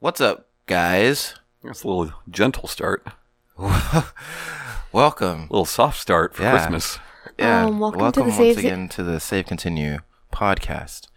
[0.00, 1.34] What's up, guys?
[1.62, 3.04] That's a little gentle start,
[4.92, 5.40] Welcome.
[5.40, 6.52] a little soft start for Yeah.
[6.52, 6.98] Christmas.
[7.38, 9.98] Yeah, Um, welcome to the once Save- again to the Save Continue
[10.32, 11.08] podcast.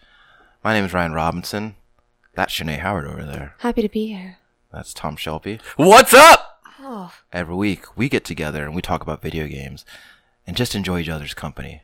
[0.63, 1.75] My name is Ryan Robinson.
[2.33, 3.55] That's Shanae Howard over there.
[3.59, 4.37] Happy to be here.
[4.71, 5.59] That's Tom Shelby.
[5.75, 6.61] What's up?
[6.79, 9.85] Oh, Every week we get together and we talk about video games
[10.47, 11.83] and just enjoy each other's company.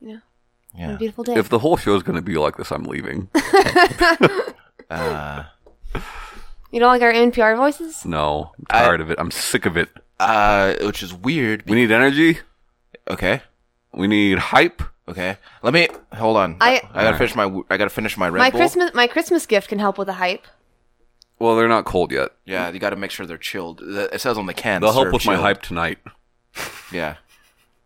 [0.00, 0.18] yeah.
[0.74, 0.94] Yeah.
[0.94, 1.34] A beautiful day.
[1.34, 3.28] If the whole show is going to be like this, I'm leaving.
[4.90, 5.44] Uh,
[6.70, 8.04] you don't like our NPR voices?
[8.04, 9.18] No, I'm tired of it.
[9.18, 9.88] I'm sick of it.
[10.20, 11.64] uh, which is weird.
[11.68, 12.38] We need energy.
[13.08, 13.42] Okay.
[13.92, 14.82] We need hype.
[15.08, 15.36] Okay.
[15.62, 16.56] Let me hold on.
[16.60, 17.44] I- I gotta finish my.
[17.68, 18.60] I gotta finish my Red my Bull.
[18.60, 20.46] Christmas my Christmas gift can help with the hype.
[21.38, 22.30] Well, they're not cold yet.
[22.44, 23.78] Yeah, you gotta make sure they're chilled.
[23.80, 24.80] The- It says on the can.
[24.80, 25.44] They'll help serve with my chilled.
[25.44, 25.98] hype tonight.
[26.92, 27.16] Yeah.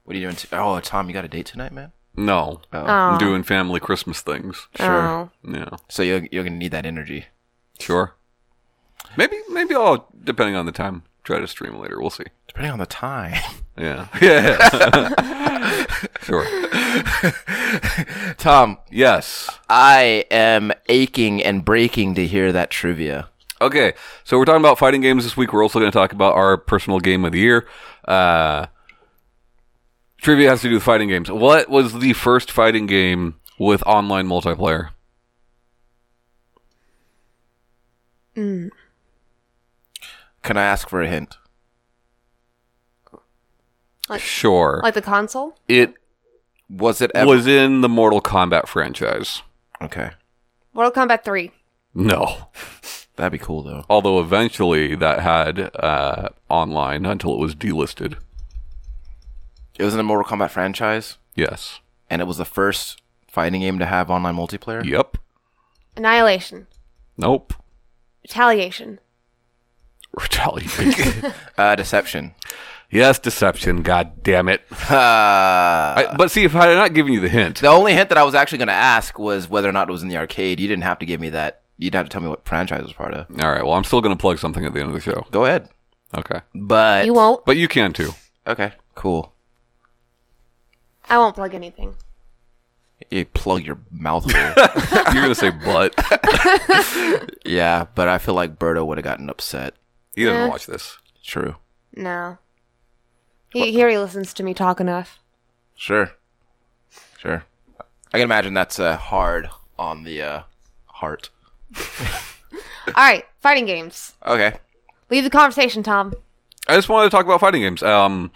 [0.04, 0.36] What are you doing?
[0.36, 1.92] T- oh, Tom, you got a date tonight, man.
[2.16, 2.78] No, Oh.
[2.84, 4.68] I'm doing family Christmas things.
[4.76, 4.86] Sure.
[5.08, 5.30] Oh.
[5.42, 7.26] Yeah, So you're you're gonna need that energy.
[7.78, 8.14] Sure.
[9.16, 12.00] Maybe, maybe I'll, depending on the time, try to stream later.
[12.00, 12.24] We'll see.
[12.48, 13.34] Depending on the time.
[13.78, 15.84] Yeah, yeah.
[16.22, 16.46] sure.
[18.38, 19.50] Tom, Yes.
[19.68, 23.28] I am aching and breaking to hear that trivia.
[23.60, 23.92] Okay,
[24.24, 25.52] so we're talking about fighting games this week.
[25.52, 27.66] We're also going to talk about our personal game of the year.
[28.08, 28.64] Uh,
[30.22, 31.30] trivia has to do with fighting games.
[31.30, 34.88] What was the first fighting game with online multiplayer?
[38.36, 38.70] Can
[40.56, 41.36] I ask for a hint?
[44.18, 44.80] Sure.
[44.84, 45.56] Like the console?
[45.66, 45.94] it
[46.70, 47.26] Was it ever?
[47.28, 49.42] was in the Mortal Kombat franchise.
[49.82, 50.10] okay.
[50.74, 51.50] Mortal Kombat 3.
[51.94, 52.48] No.
[53.16, 53.84] That'd be cool though.
[53.88, 58.18] Although eventually that had uh, online until it was delisted.
[59.78, 61.80] It was in the Mortal Kombat franchise, Yes.
[62.10, 64.84] and it was the first fighting game to have online multiplayer.
[64.84, 65.16] Yep.
[65.96, 66.66] Annihilation.
[67.16, 67.54] Nope.
[68.26, 68.98] Retaliation.
[70.12, 71.32] Retaliation.
[71.58, 72.34] Uh, Deception.
[72.90, 73.82] yes, deception.
[73.82, 74.60] God damn it.
[74.90, 78.08] Uh, I, but see, if I had not given you the hint, the only hint
[78.10, 80.16] that I was actually going to ask was whether or not it was in the
[80.18, 80.60] arcade.
[80.60, 81.62] You didn't have to give me that.
[81.78, 83.26] You'd have to tell me what franchise it was part of.
[83.42, 83.64] All right.
[83.64, 85.24] Well, I'm still going to plug something at the end of the show.
[85.30, 85.68] Go ahead.
[86.14, 86.40] Okay.
[86.54, 87.44] But You won't.
[87.46, 88.10] But you can too.
[88.46, 89.32] Okay, cool.
[91.08, 91.94] I won't plug anything.
[93.10, 94.54] You plug your mouth hole.
[95.14, 95.94] You're going to say but.
[97.44, 99.74] yeah, but I feel like Berto would have gotten upset.
[100.14, 100.48] He doesn't Eh.
[100.48, 100.98] watch this.
[101.22, 101.56] True.
[101.94, 102.38] No.
[103.50, 105.20] He, here he listens to me talk enough.
[105.74, 106.12] Sure.
[107.18, 107.44] Sure.
[108.12, 110.42] I can imagine that's uh, hard on the uh,
[110.86, 111.30] heart.
[112.88, 114.14] Alright, fighting games.
[114.24, 114.54] Okay.
[115.10, 116.14] Leave the conversation, Tom.
[116.68, 117.82] I just wanted to talk about fighting games.
[117.82, 118.30] Um,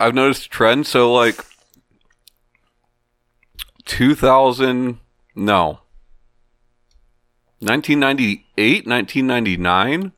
[0.00, 0.86] I've noticed a trend.
[0.86, 1.36] So, like,
[3.84, 4.98] 2000,
[5.34, 5.80] no.
[7.60, 10.12] 1998, 1999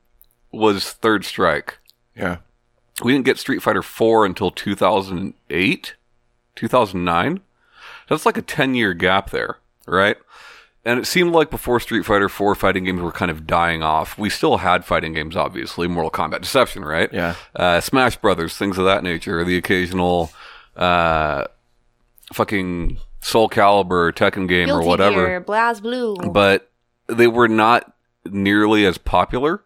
[0.50, 1.78] was Third Strike.
[2.16, 2.38] Yeah.
[3.02, 5.94] We didn't get Street Fighter 4 until 2008,
[6.54, 7.40] 2009.
[8.08, 10.16] That's like a 10 year gap there, right?
[10.84, 14.16] And it seemed like before Street Fighter 4, fighting games were kind of dying off.
[14.16, 15.88] We still had fighting games, obviously.
[15.88, 17.12] Mortal Kombat Deception, right?
[17.12, 17.34] Yeah.
[17.54, 19.42] Uh, Smash Brothers, things of that nature.
[19.44, 20.30] The occasional
[20.76, 21.44] uh,
[22.32, 26.32] fucking Soul Calibur, Tekken game, or whatever Gear, BlazBlue.
[26.32, 26.70] but
[27.08, 27.92] they were not
[28.24, 29.62] nearly as popular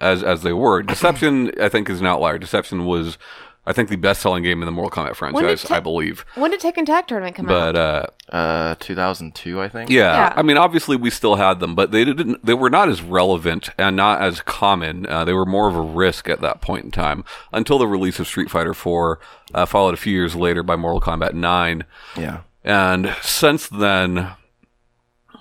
[0.00, 0.82] as as they were.
[0.82, 2.38] Deception, I think, is an outlier.
[2.38, 3.18] Deception was,
[3.66, 6.24] I think, the best selling game in the Mortal Kombat franchise, Te- I believe.
[6.34, 8.10] when did Tekken Tag Tournament come But out?
[8.30, 9.90] uh, Uh, 2002, I think.
[9.90, 10.32] yeah, Yeah.
[10.36, 12.44] I mean, obviously, we still had them, but they didn't.
[12.44, 15.06] They were not as relevant and not as common.
[15.06, 18.18] Uh, they were more of a risk at that point in time until the release
[18.18, 19.18] of Street Fighter Four,
[19.54, 21.84] uh, followed a few years later by Mortal Kombat Nine,
[22.16, 22.38] Yeah.
[22.64, 24.32] And since then.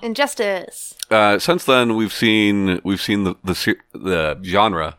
[0.01, 0.93] Injustice.
[1.09, 4.97] uh, since then we've seen we've seen the, the the genre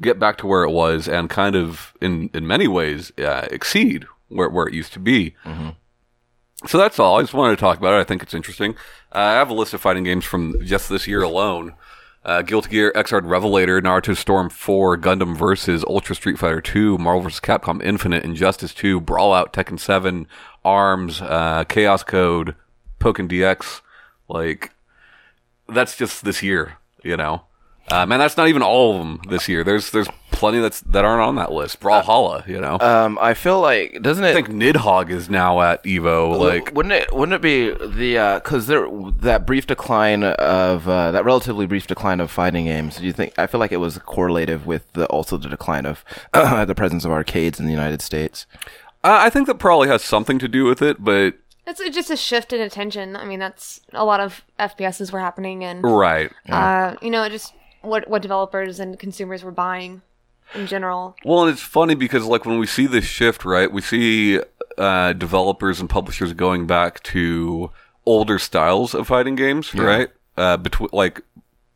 [0.00, 4.04] get back to where it was and kind of in in many ways uh, exceed
[4.28, 5.34] where where it used to be.
[6.66, 7.18] So that's all.
[7.18, 8.00] I just wanted to talk about it.
[8.00, 8.72] I think it's interesting.
[9.14, 11.74] Uh, I have a list of fighting games from just this year alone.
[12.26, 17.22] Uh, Guilty Gear, Xrd Revelator, Naruto Storm 4, Gundam Versus, Ultra Street Fighter 2, Marvel
[17.22, 17.38] vs.
[17.38, 20.26] Capcom Infinite, Injustice 2, Brawlout, Tekken 7,
[20.64, 22.56] ARMS, uh, Chaos Code,
[22.98, 23.80] Pokken DX.
[24.28, 24.72] Like,
[25.68, 27.42] that's just this year, you know.
[27.92, 29.62] Um, and that's not even all of them this year.
[29.62, 31.80] There's there's plenty that's that aren't on that list.
[31.80, 32.78] Brawlhalla, you know.
[32.78, 34.30] Um, I feel like doesn't it?
[34.30, 36.38] I think Nidhogg is now at Evo.
[36.38, 37.12] Like, wouldn't it?
[37.12, 38.86] Wouldn't it be the because there
[39.20, 42.96] that brief decline of uh, that relatively brief decline of fighting games?
[42.98, 43.36] Do you think?
[43.38, 47.10] I feel like it was correlative with the also the decline of the presence of
[47.10, 48.46] arcades in the United States.
[49.02, 51.34] I I think that probably has something to do with it, but
[51.66, 53.16] It's just a shift in attention.
[53.16, 56.30] I mean, that's a lot of FPSs were happening, and right.
[56.48, 60.02] uh, you know, just what what developers and consumers were buying
[60.54, 61.16] in general.
[61.24, 63.70] Well, and it's funny because like when we see this shift, right?
[63.70, 64.40] We see
[64.78, 67.70] uh, developers and publishers going back to
[68.04, 70.10] older styles of fighting games, right?
[70.36, 71.22] Uh, between like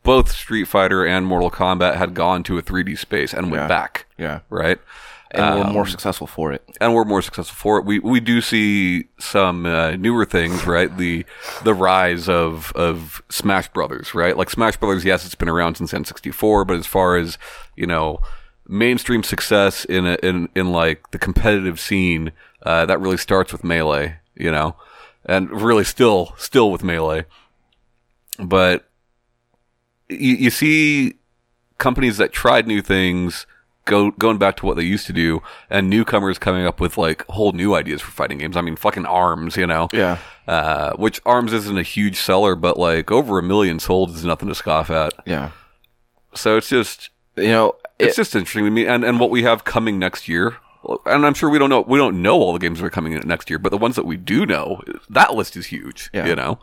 [0.03, 3.69] both Street Fighter and Mortal Kombat had gone to a 3D space and went Yeah.
[3.69, 4.41] back, Yeah.
[4.49, 4.79] right?
[5.33, 6.63] And we're Um, more successful for it.
[6.81, 7.85] and we're more successful for it.
[7.85, 10.95] We we do see some uh, newer things, right?
[10.97, 11.25] The
[11.63, 14.37] the rise of of Smash Brothers, right?
[14.37, 17.39] Like Smash Brothers, yes, it's been around since N64, but as far as
[17.77, 18.19] you know,
[18.71, 22.33] mainstream success in a, in in like the competitive scene,
[22.63, 24.77] uh, that really starts with Melee, you know,
[25.27, 27.25] and really still still with Melee.
[28.39, 28.89] But
[30.09, 31.15] you, you see
[31.79, 33.47] companies that tried new things
[33.87, 35.41] go going back to what they used to do
[35.71, 39.07] and newcomers coming up with like whole new ideas for fighting games i mean fucking
[39.07, 40.19] arms you know Yeah.
[40.47, 44.49] uh, which arms isn't a huge seller but like over a million sold is nothing
[44.51, 45.53] to scoff at Yeah.
[46.35, 47.09] so it's just
[47.41, 50.29] You know, it's it, just interesting to me and, and what we have coming next
[50.29, 50.57] year
[51.05, 53.13] and i'm sure we don't know we don't know all the games that are coming
[53.13, 56.27] in next year but the ones that we do know that list is huge Yeah.
[56.27, 56.59] you know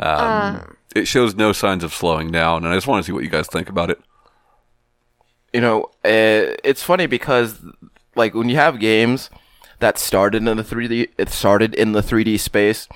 [0.00, 3.22] um, it shows no signs of slowing down and i just want to see what
[3.22, 4.00] you guys think about it
[5.54, 7.60] you know, uh, it's funny because
[8.16, 9.30] like when you have games
[9.78, 12.88] that started in the 3D, it started in the 3D space.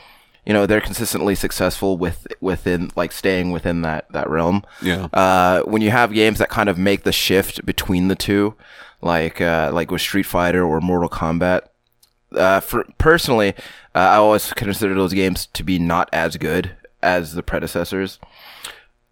[0.49, 4.65] You know, they're consistently successful with within like staying within that that realm.
[4.83, 5.09] Yeah.
[5.12, 8.55] Uh, when you have games that kind of make the shift between the two,
[9.03, 11.69] like uh, like with Street Fighter or Mortal Kombat,
[12.33, 13.50] uh, for personally,
[13.95, 18.19] uh, I always consider those games to be not as good as the predecessors.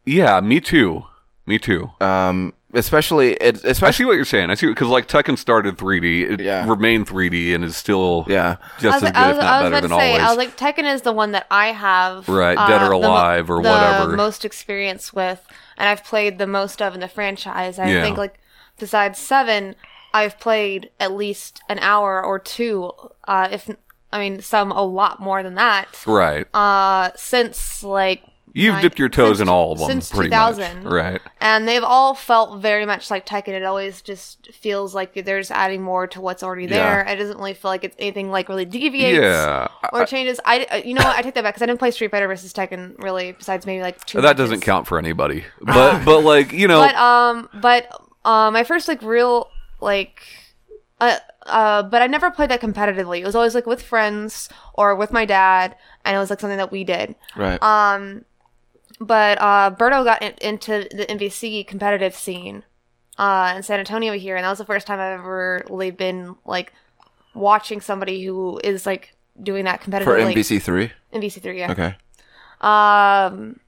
[0.07, 1.05] yeah me too
[1.47, 4.51] me too Um, especially it, I especially see what you're saying.
[4.51, 6.69] I see because like Tekken started 3D, it Yeah.
[6.69, 8.57] remained 3D, and is still yeah.
[8.79, 10.23] just as good, I if not better than to say, always.
[10.23, 12.99] I was like, Tekken is the one that I have, Right, Dead or the mo-
[12.99, 14.17] Alive or the whatever.
[14.17, 15.45] most experience with,
[15.77, 17.79] and I've played the most of in the franchise.
[17.79, 18.03] I Yeah.
[18.03, 18.39] think, like,
[18.79, 19.75] besides Seven,
[20.15, 22.93] I've played at least an hour or two,
[23.27, 23.69] uh, if
[24.13, 26.47] I mean, some a lot more than that, right.
[26.55, 28.23] uh, since like
[28.57, 30.85] You've nine- dipped your toes since- in all of them, since pretty 2000.
[30.85, 30.93] much.
[30.93, 31.21] Right.
[31.41, 33.49] and they've all felt very much like Tekken.
[33.49, 37.01] It always just feels like they're just adding more to what's already there.
[37.07, 39.69] It doesn't really feel like it's anything like really deviates Yeah.
[39.93, 40.41] or changes.
[40.45, 41.17] I, uh, you know what?
[41.17, 43.33] I take that back because I didn't play Street Fighter versus Tekken really.
[43.33, 44.19] Besides maybe like two.
[44.21, 44.39] That matches.
[44.39, 45.45] doesn't count for anybody.
[45.61, 47.89] But but like you know, But um, but
[48.25, 49.51] uh, my first like real
[49.81, 50.23] like.
[50.99, 53.21] Uh, uh, but I never played that competitively.
[53.21, 55.77] It was always like with friends or with my dad,
[56.07, 57.15] and it was like something that we did.
[57.37, 57.63] Right.
[57.63, 58.25] Um,
[59.01, 62.65] but uh, Berto got in, into the MVC competitive scene
[63.19, 66.37] uh, in San Antonio here, and that was the first time I've ever really been
[66.45, 66.73] like
[67.35, 70.05] watching somebody who is like doing that competitively.
[70.05, 70.93] For MVC three.
[71.13, 71.73] MVC three, yeah.
[71.73, 71.95] Okay.
[72.61, 73.61] Um,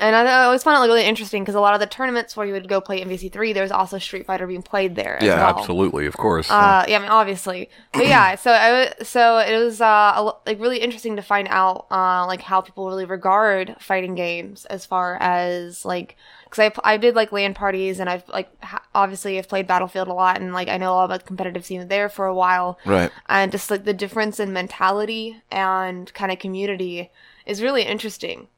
[0.00, 2.36] and I, I always found it like really interesting because a lot of the tournaments
[2.36, 5.16] where you would go play MVC three, there's also Street Fighter being played there.
[5.18, 5.58] as Yeah, well.
[5.58, 6.50] absolutely, of course.
[6.50, 8.34] Uh, yeah, I mean, obviously, but yeah.
[8.34, 12.26] So I w- so it was uh a like really interesting to find out uh
[12.26, 16.16] like how people really regard fighting games as far as like
[16.50, 20.08] because I I did like LAN parties and I've like ha- obviously I've played Battlefield
[20.08, 22.78] a lot and like I know all about the competitive scene there for a while
[22.84, 23.10] Right.
[23.28, 27.10] and just like the difference in mentality and kind of community
[27.46, 28.48] is really interesting.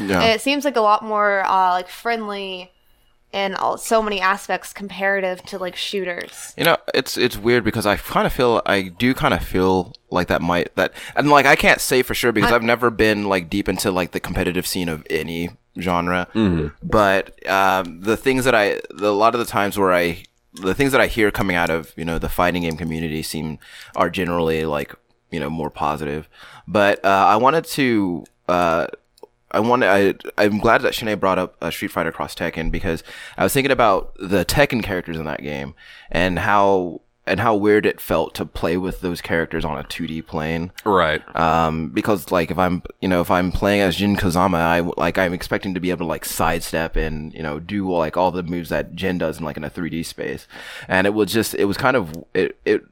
[0.00, 0.20] Yeah.
[0.22, 2.72] And it seems like a lot more uh like friendly
[3.30, 6.54] in all, so many aspects comparative to like shooters.
[6.56, 9.94] You know, it's it's weird because I kind of feel I do kind of feel
[10.10, 13.28] like that might that and like I can't say for sure because I've never been
[13.28, 16.26] like deep into like the competitive scene of any genre.
[16.82, 20.24] But um, the things that I the, a lot of the times where I
[20.54, 23.58] the things that I hear coming out of you know the fighting game community seem
[23.94, 24.94] are generally like
[25.30, 26.28] you know more positive.
[26.66, 28.24] But uh, I wanted to.
[28.48, 28.86] Uh,
[29.50, 33.02] I want I I'm glad that Shanae brought up uh, Street Fighter Cross Tekken because
[33.36, 35.74] I was thinking about the Tekken characters in that game
[36.10, 40.26] and how and how weird it felt to play with those characters on a 2D
[40.26, 40.72] plane.
[40.84, 41.22] right.
[41.36, 45.18] Um, because like if I'm you know if I'm playing as Jin Kazama, I like
[45.18, 48.42] I'm expecting to be able to like sidestep and you know do like all the
[48.42, 50.46] moves that Jin does in like in a 3D space,
[50.88, 52.84] and it was just it was kind of it it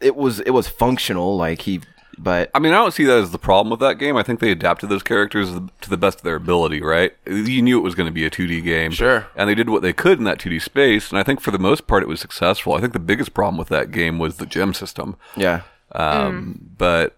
[0.00, 1.80] it was it was functional like he
[2.18, 4.16] but I mean, I don't see that as the problem with that game.
[4.16, 5.50] I think they adapted those characters
[5.80, 7.12] to the best of their ability, right?
[7.26, 8.90] You knew it was going to be a 2D game.
[8.92, 9.26] Sure.
[9.34, 11.58] And they did what they could in that 2D space, and I think for the
[11.58, 12.74] most part it was successful.
[12.74, 15.16] I think the biggest problem with that game was the gem system.
[15.36, 17.16] yeah Um, But,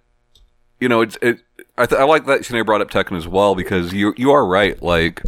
[0.80, 1.40] you know, it's, it,
[1.76, 4.46] I, th- I like that Shanae brought up Tekken as well because you, you are
[4.46, 4.80] right.
[4.82, 5.22] Like,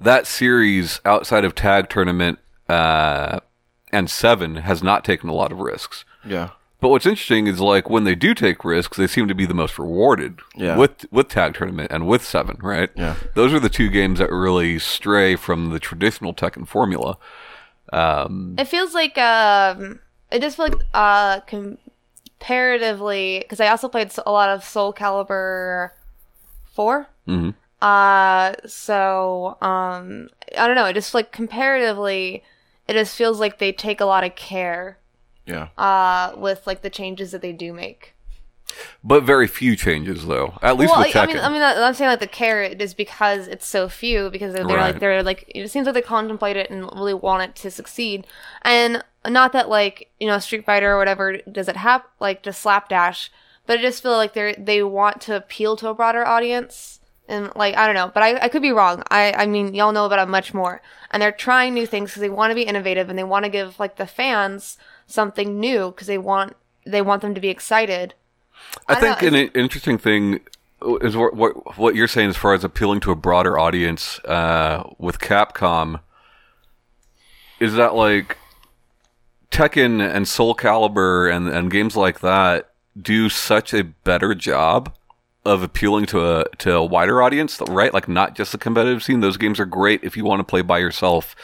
[0.00, 2.38] that series outside of Tag Tournament
[2.68, 3.40] uh,
[3.92, 6.04] and Seven has not taken a lot of risks.
[6.24, 9.46] yeah But what's interesting is like when they do take risks, they seem to be
[9.46, 10.40] the most rewarded.
[10.54, 10.76] Yeah.
[10.76, 12.90] With with Tag Tournament and with Seven, right?
[12.94, 13.16] Yeah.
[13.34, 17.16] Those are the two games that really stray from the traditional Tekken formula.
[17.92, 24.30] It feels like um, it just feels like uh, comparatively because I also played a
[24.32, 25.90] lot of Soul Calibur
[26.74, 27.54] 4 Mhm.
[27.82, 30.86] Uh, so um, I don't know.
[30.86, 32.42] It just like comparatively,
[32.88, 34.98] it just feels like they take a lot of care
[35.46, 35.68] Yeah.
[35.78, 38.14] uh with like the changes that they do make.
[39.02, 40.58] But very few changes though.
[40.60, 43.46] At least well, with I, mean, I mean, I'm saying like the carrot is because
[43.46, 44.92] it's so few because they're, they're Right.
[44.92, 48.26] like they're like it seems like they contemplate it and really want it to succeed,
[48.62, 52.60] and not that like you know Street Fighter or whatever does it have like just
[52.60, 53.30] slapdash,
[53.66, 57.00] but I just feel like they they want to appeal to a broader audience.
[57.28, 59.02] And like I don't know, but I, I could be wrong.
[59.10, 62.20] I I mean y'all know about it much more, and they're trying new things because
[62.20, 64.76] they want to be innovative and they want to give like the fans
[65.06, 68.14] something new because they want they want them to be excited.
[68.88, 70.40] I, I think know, an interesting thing
[70.82, 74.84] is what, what what you're saying as far as appealing to a broader audience uh,
[74.98, 76.00] with Capcom
[77.60, 78.36] is that like
[79.50, 82.70] Tekken and Soul Calibur and and games like that
[83.00, 84.94] do such a better job
[85.44, 87.94] of appealing to a to a wider audience, right?
[87.94, 89.20] Like not just the competitive scene.
[89.20, 91.36] Those games are great if you want to play by yourself.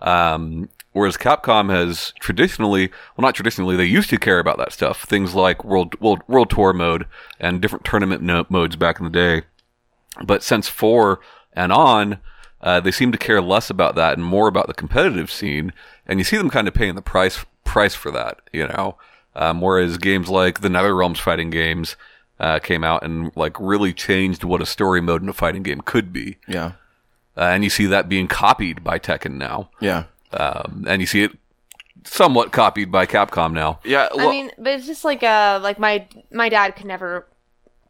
[0.00, 5.04] Um, whereas Capcom has traditionally, well, not traditionally, they used to care about that stuff.
[5.04, 7.06] Things like World World, World Tour mode
[7.38, 9.42] and different tournament no- modes back in the day.
[10.24, 11.20] But since four
[11.52, 12.18] and on,
[12.60, 15.72] uh, they seem to care less about that and more about the competitive scene.
[16.06, 18.96] And you see them kind of paying the price price for that, you know.
[19.36, 21.96] Um, whereas games like the Nether Realms fighting games
[22.40, 25.80] uh, came out and like really changed what a story mode in a fighting game
[25.82, 26.38] could be.
[26.48, 26.72] Yeah.
[27.36, 30.04] Uh, and you see that being copied by Tekken now, Yeah.
[30.32, 31.32] Um, and you see it
[32.04, 33.80] somewhat copied by Capcom now.
[33.84, 34.08] Yeah.
[34.14, 37.26] Well, I mean, but it's just like uh like my my dad could never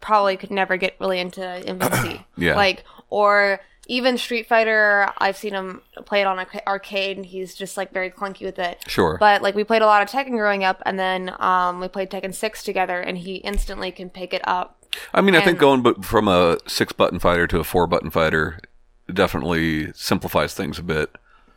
[0.01, 2.25] probably could never get really into infancy.
[2.37, 2.57] Yeah.
[2.57, 7.55] Like or even Street Fighter, I've seen him play it on arca- arcade, and he's
[7.55, 8.79] just like very clunky with it.
[8.87, 9.17] Sure.
[9.19, 12.11] But like we played a lot of Tekken growing up, and then um we played
[12.11, 14.77] Tekken Six together, and he instantly can pick it up.
[15.13, 18.11] I mean, I think going but from a six button fighter to a four button
[18.11, 18.61] fighter
[19.13, 21.11] definitely simplifies things a bit.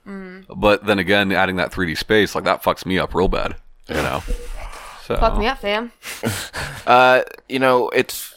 [0.07, 0.45] Mm.
[0.55, 3.55] But then again, adding that 3D space like that fucks me up real bad.
[3.87, 4.23] You know.
[5.05, 5.91] So Fuck me up, fam.
[6.87, 8.33] Uh, you know, it's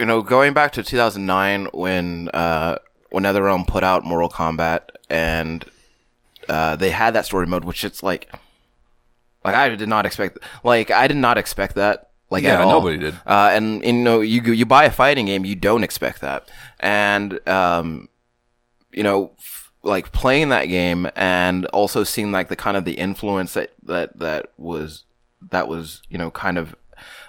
[0.00, 2.78] you know, going back to 2009 when uh
[3.10, 5.64] when NetherRealm put out Mortal Kombat and
[6.48, 8.28] uh they had that story mode, which it's like
[9.44, 12.10] like I did not expect like I did not expect that.
[12.28, 12.72] Like Yeah, at all.
[12.72, 13.14] nobody did.
[13.24, 16.48] Uh, and, and, you know, you you buy a fighting game, you don't expect that,
[16.80, 18.08] and um,
[18.92, 19.53] you know, f-
[19.84, 24.18] like playing that game and also seeing like the kind of the influence that that
[24.18, 25.04] that was
[25.50, 26.74] that was you know kind of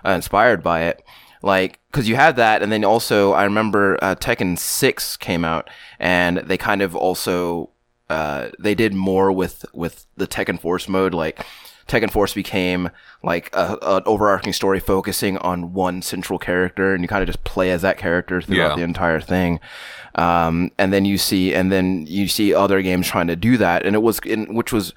[0.05, 1.03] uh, inspired by it.
[1.41, 5.69] Like, cause you had that, and then also I remember uh, Tekken Six came out,
[5.99, 7.69] and they kind of also
[8.09, 11.13] uh, they did more with with the Tekken Force mode.
[11.13, 11.45] Like,
[11.87, 12.89] Tekken Force became
[13.23, 17.43] like a, an overarching story focusing on one central character, and you kind of just
[17.43, 18.75] play as that character throughout Yeah.
[18.75, 19.59] the entire thing.
[20.15, 23.85] Um, and then you see, and then you see other games trying to do that,
[23.85, 24.93] and it was, in, which was,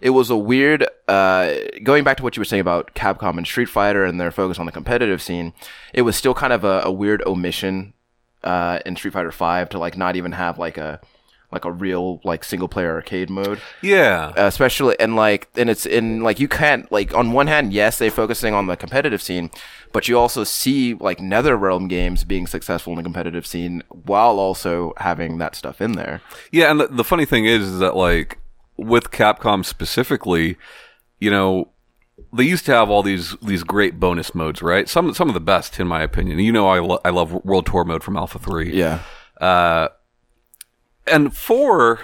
[0.00, 0.86] it was a weird.
[1.08, 4.30] Uh, going back to what you were saying about Capcom and Street Fighter and their
[4.30, 5.52] focus on the competitive scene,
[5.92, 7.92] it was still kind of a, a weird omission
[8.44, 11.00] uh, in Street Fighter Five to like not even have like a
[11.52, 14.32] like a real like single player arcade mode yeah.
[14.36, 17.98] uh, especially and like and it's in like you can't like on one hand yes
[17.98, 19.50] they're focusing on the competitive scene
[19.92, 24.92] but you also see like netherrealm games being successful in the competitive scene while also
[24.98, 26.20] having that stuff in there
[26.52, 28.38] Yeah, and the, the funny thing is, is that like
[28.76, 30.56] with Capcom specifically,
[31.18, 31.68] you know,
[32.32, 34.88] they used to have all these these great bonus modes, right?
[34.88, 36.38] Some some of the best, in my opinion.
[36.38, 38.72] You know, I lo- I love World Tour mode from Alpha Three.
[38.76, 39.00] yeah
[41.10, 42.00] and four.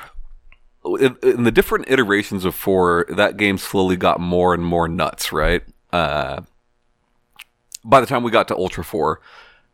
[1.01, 5.33] In, in the different iterations of four, that game slowly got more and more nuts,
[5.33, 5.65] right?
[5.93, 6.43] Uh,
[7.85, 9.21] by the time we got to Ultra Four,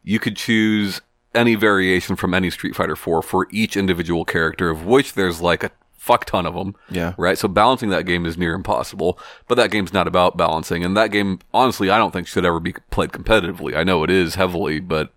[0.02, 1.02] you could choose
[1.34, 5.64] any variation from any Street Fighter 4 for each individual character, of which there's like
[5.64, 6.74] a fuck ton of them.
[6.90, 7.14] Yeah.
[7.16, 7.38] Right.
[7.38, 10.84] So balancing that game is near impossible, but that game's not about balancing.
[10.84, 13.76] And that game, honestly, I don't think should ever be played competitively.
[13.76, 15.12] I know it is heavily, but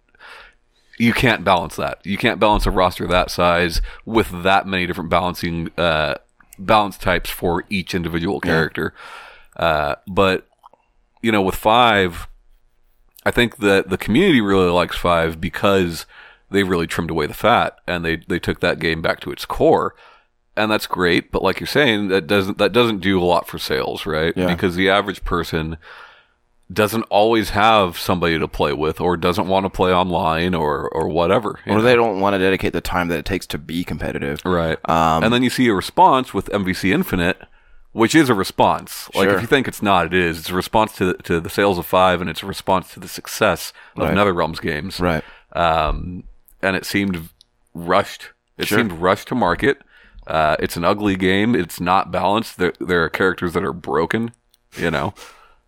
[0.97, 2.05] you can't balance that.
[2.05, 6.15] You can't balance a roster that size with that many different balancing, uh,
[6.57, 8.93] balance types for each individual character.
[9.57, 10.47] Uh, but,
[11.21, 12.27] you know, with five,
[13.25, 16.05] I think that the community really likes five because
[16.49, 19.45] they really trimmed away the fat and they, they took that game back to its
[19.45, 19.95] core.
[20.57, 23.59] And that's great, but like you're saying, that doesn't that doesn't do a lot for
[23.59, 24.31] sales, right?
[24.37, 24.47] Yeah.
[24.47, 25.75] Because the average person
[26.71, 31.07] doesn't always have somebody to play with, or doesn't want to play online, or or
[31.07, 31.59] whatever.
[31.67, 31.81] or know?
[31.81, 34.41] they don't want to dedicate the time that it takes to be competitive.
[34.43, 34.77] Right.
[34.89, 37.37] Um, and then you see a response with MVC Infinite,
[37.91, 39.09] which is a response.
[39.13, 39.35] Like Sure.
[39.35, 40.39] if you think it's not, it is.
[40.39, 43.07] It's a response to to the sales of five, and it's a response to the
[43.07, 44.13] success of Right.
[44.15, 44.99] NetherRealms games.
[44.99, 45.23] Right.
[45.53, 46.23] Um,
[46.61, 47.29] and it seemed
[47.73, 48.29] rushed.
[48.57, 48.79] It Sure.
[48.79, 49.81] seemed rushed to market.
[50.25, 51.53] Uh, it's an ugly game.
[51.55, 52.57] It's not balanced.
[52.57, 54.31] There, there are characters that are broken.
[54.75, 55.13] You know.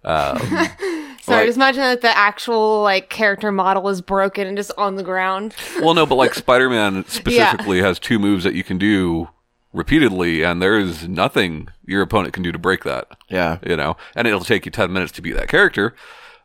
[1.22, 4.96] Sorry, Like- just imagine that the actual like character model is broken and just on
[4.96, 5.54] the ground.
[5.82, 9.28] Well, no, but like Spider Man specifically has two moves that you can do
[9.74, 13.08] repeatedly, and there is nothing your opponent can do to break that.
[13.30, 13.58] Yeah.
[13.66, 15.94] you know, and it'll take you ten minutes to beat that character,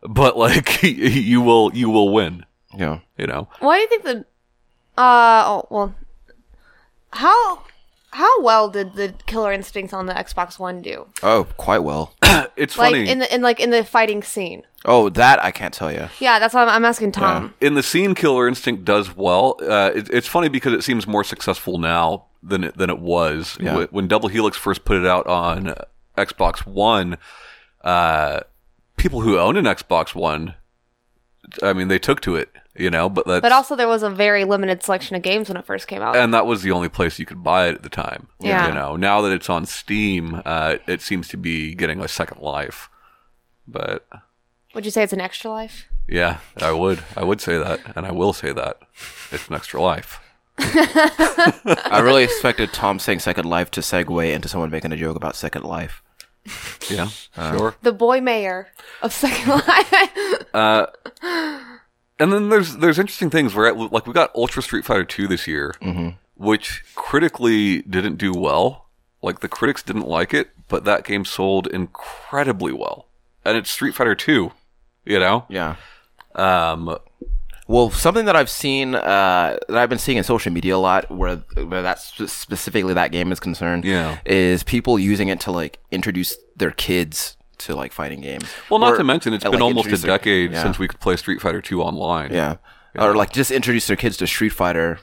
[0.02, 2.45] but like you will you will win.
[2.76, 3.00] Yeah.
[3.16, 4.16] You know, Why do you think the
[5.00, 5.95] uh oh well
[7.12, 7.62] how
[8.12, 11.07] how well did the Killer Instincts on the Xbox One do?
[11.23, 12.14] Oh, quite well.
[12.57, 14.62] it's Like funny in the in like in the fighting scene.
[14.85, 16.09] Oh, that I can't tell you.
[16.21, 17.54] Yeah, that's why I'm, I'm asking Tom.
[17.61, 18.14] in the scene.
[18.14, 19.57] Killer Instinct does well.
[19.62, 23.57] Uh, it, it's funny because it seems more successful now than it, than it was
[23.61, 23.85] Yeah.
[23.87, 25.85] Wh- when Double Helix first put it out on uh,
[26.19, 27.16] Xbox One.
[27.83, 28.40] Uh,
[28.97, 30.54] people who own an Xbox One,
[31.62, 32.50] I mean, they took to it.
[32.74, 35.58] You know, but that's But also there was a very limited selection of games when
[35.58, 36.16] it first came out.
[36.16, 38.28] and that was the only place you could buy it at the time.
[38.40, 38.68] Yeah.
[38.68, 42.40] You know, now that it's on Steam, uh, it seems to be getting a second
[42.40, 42.88] life.
[43.68, 44.06] But
[44.74, 45.86] Would you say it's an extra life?
[46.08, 48.78] yeah, I would, I would say that, and I will say that
[49.30, 50.18] it's an extra life.
[50.58, 55.36] I really expected Tom saying Second Life to segue into someone making a joke about
[55.36, 56.02] Second Life.
[56.90, 57.56] Yeah, Uh.
[57.56, 57.76] sure.
[57.82, 58.68] The boy mayor
[59.02, 59.48] of Second
[60.54, 61.62] Life.
[62.19, 65.47] And then there's there's interesting things where like we got Ultra Street Fighter Two this
[65.47, 65.75] year,
[66.37, 68.87] which critically didn't do well.
[69.23, 73.07] Like the critics didn't like it, but that game sold incredibly well,
[73.45, 74.52] and it's Street Fighter Two.
[75.04, 75.76] You know, Yeah.
[76.37, 76.97] um,
[77.69, 81.11] Well, something that I've seen, uh, that I've been seeing in social media a lot,
[81.11, 84.19] where where that specifically that game is concerned, Yeah.
[84.26, 88.44] is people using it to like introduce their kids to like fighting games.
[88.70, 90.62] Well, not Or- to mention, it's been like, almost a their- decade yeah.
[90.62, 92.33] since we could play Street Fighter Two online.
[92.33, 92.57] Yeah.
[92.98, 94.98] Or like just introduce their kids to Street Fighter,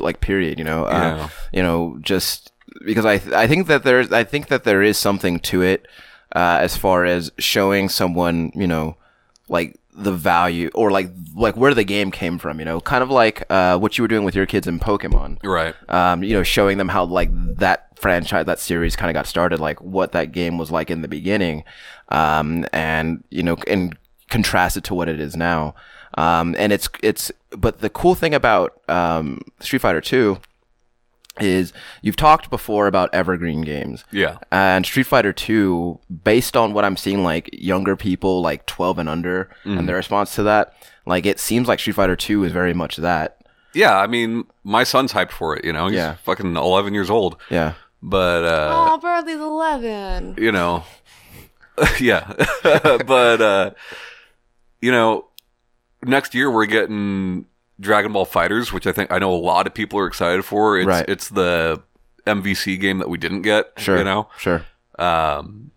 [0.00, 0.58] like period.
[0.58, 0.84] You know.
[0.84, 1.28] Uh, Yeah.
[1.52, 2.52] You know, just
[2.84, 5.86] because I th- I think that there's I think that there is something to it,
[6.34, 8.96] uh, as far as showing someone you know,
[9.48, 12.58] like the value or like like where the game came from.
[12.58, 15.42] You know, kind of like uh, what you were doing with your kids in Pokemon.
[15.44, 15.74] Right.
[15.88, 19.60] Um, you know, showing them how like that franchise, that series kind of got started,
[19.60, 21.64] like what that game was like in the beginning,
[22.10, 23.96] um, and you know, and
[24.30, 25.74] contrast it to what it is now.
[26.14, 30.38] Um, and it's it's but the cool thing about um, Street Fighter Two
[31.42, 31.72] is
[32.02, 34.04] you've talked before about evergreen games.
[34.10, 34.38] Yeah.
[34.50, 39.08] And Street Fighter 2, based on what I'm seeing, like younger people, like 12 and
[39.08, 39.78] under, Mm.
[39.78, 40.74] and their response to that,
[41.06, 43.36] like it seems like Street Fighter 2 is very much that.
[43.74, 43.98] Yeah.
[43.98, 45.64] I mean, my son's hyped for it.
[45.64, 46.14] You know, he's Yeah.
[46.24, 47.36] fucking eleven years old.
[47.50, 47.74] Yeah.
[48.02, 50.36] But uh, oh, Bradley's 11.
[50.38, 50.84] you know,
[52.00, 52.32] yeah.
[52.62, 53.70] but uh,
[54.80, 55.26] you know,
[56.04, 57.46] next year we're getting
[57.80, 60.78] Dragon Ball FighterZ, which I think I know a lot of people are excited for.
[60.78, 61.04] It's Right.
[61.08, 61.82] it's the
[62.26, 63.72] MVC game that we didn't get.
[63.78, 63.98] Sure.
[63.98, 64.64] You know, Sure.
[64.98, 65.70] um,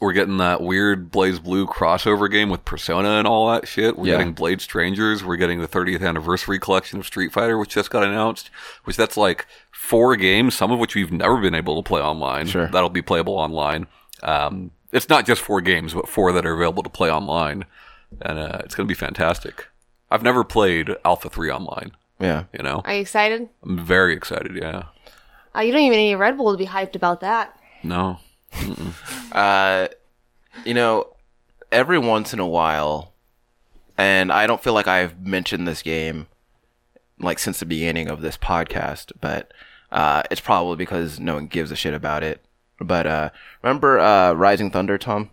[0.00, 3.96] we're getting that weird BlazBlue crossover game with Persona and all that shit.
[3.98, 4.18] We're Yeah.
[4.18, 5.24] getting Blade Strangers.
[5.24, 8.50] We're getting the 30th anniversary collection of Street Fighter, which just got announced.
[8.84, 12.46] Which that's like four games, some of which we've never been able to play online.
[12.46, 12.66] Sure.
[12.66, 13.86] That'll be playable online.
[14.22, 17.64] Um, it's not just four games, but four that are available to play online,
[18.20, 19.66] and uh, it's going to be fantastic.
[20.10, 21.92] I've never played Alpha Three online.
[22.20, 22.44] Yeah.
[22.56, 23.48] You know, Are you excited?
[23.62, 24.56] I'm very excited.
[24.56, 24.84] Yeah.
[25.54, 27.58] Uh, you don't even need Red Bull to be hyped about that.
[27.82, 28.18] No.
[29.32, 29.88] Uh,
[30.64, 31.08] you know,
[31.70, 33.12] every once in a while,
[33.98, 36.26] and I don't feel like I've mentioned this game
[37.18, 39.52] like since the beginning of this podcast, but
[39.92, 42.42] uh, it's probably because no one gives a shit about it.
[42.80, 43.30] But uh,
[43.62, 45.30] remember uh, Rising Thunder, Tom?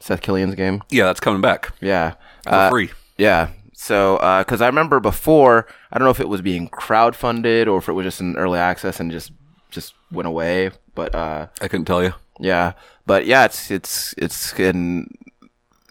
[0.00, 0.82] Seth Killian's game?
[0.90, 2.14] Yeah, that's coming back Yeah.
[2.44, 2.90] for Uh, free.
[3.16, 3.48] Yeah.
[3.80, 7.88] So, because I remember before, I don't know if it was being crowdfunded or if
[7.88, 9.30] it was just in early access and just
[9.70, 10.72] just went away.
[10.96, 12.12] But uh, I couldn't tell you.
[12.40, 12.72] yeah,
[13.06, 15.06] but yeah, it's it's it's in.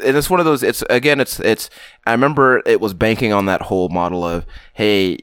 [0.03, 0.63] And it's one of those.
[0.63, 1.21] It's again.
[1.21, 1.69] It's it's.
[2.05, 5.19] I remember it was banking on that whole model of hey,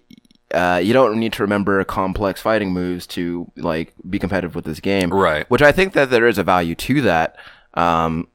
[0.54, 4.80] uh, you don't need to remember complex fighting moves to like be competitive with this
[4.80, 5.48] game, Right.
[5.50, 7.36] Which I think that there is a value to that.
[7.74, 8.26] Um,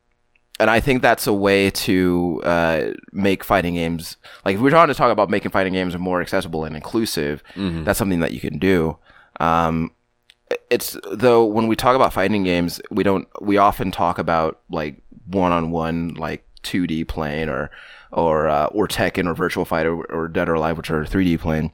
[0.60, 4.89] and I think that's a way to uh, make fighting games like if we're trying
[4.89, 7.41] to talk about making fighting games more accessible and inclusive.
[7.86, 8.98] That's something that you can do.
[9.39, 9.91] Um,
[10.69, 15.02] it's though when we talk about fighting games, we don't we often talk about like
[15.28, 17.69] one on one like 2D plane, or
[18.12, 21.72] or uh, or Tekken or Virtual Fighter or Dead or Alive, which are 3D plane.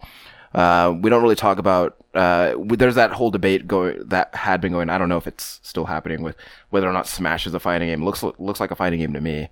[0.55, 1.97] Uh, we don't really talk about.
[2.13, 4.89] Uh, there's that whole debate going that had been going.
[4.89, 6.37] I don't know if it's still happening with
[6.69, 8.05] whether or not Smash is a fighting game.
[8.05, 9.49] looks looks like a fighting game to me.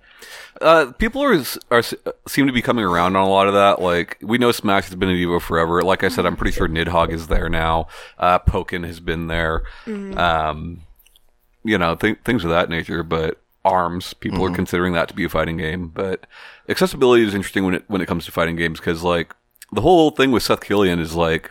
[0.62, 1.82] Uh, people are, are
[2.26, 3.82] seem to be coming around on a lot of that.
[3.82, 5.82] Like we know Smash has been in Evo forever.
[5.82, 7.86] Like I said, I'm pretty sure Nidhogg is there now.
[8.18, 9.64] Uh, Pokken has been there.
[9.86, 10.80] Um,
[11.64, 13.02] you know, th- things of that nature.
[13.02, 15.88] But Arms, people are considering that to be a fighting game.
[15.88, 16.26] But
[16.66, 19.34] accessibility is interesting when it when it comes to fighting games because like
[19.74, 21.50] the whole thing with Seth Killian is like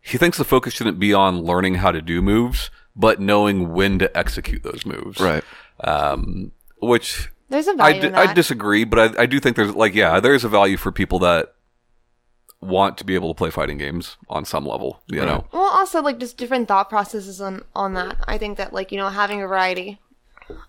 [0.00, 3.98] he thinks the focus shouldn't be on learning how to do moves, but knowing when
[3.98, 5.20] to execute those moves.
[5.20, 5.42] Right.
[5.80, 9.56] Um, which There's a I, value d- in I disagree, but I, I do think
[9.56, 11.54] there's like yeah, there is a value for people that
[12.60, 15.02] want to be able to play fighting games on some level.
[15.06, 18.16] You know, Well, also like just different thought processes on on that.
[18.26, 20.00] I think that like you know having a variety.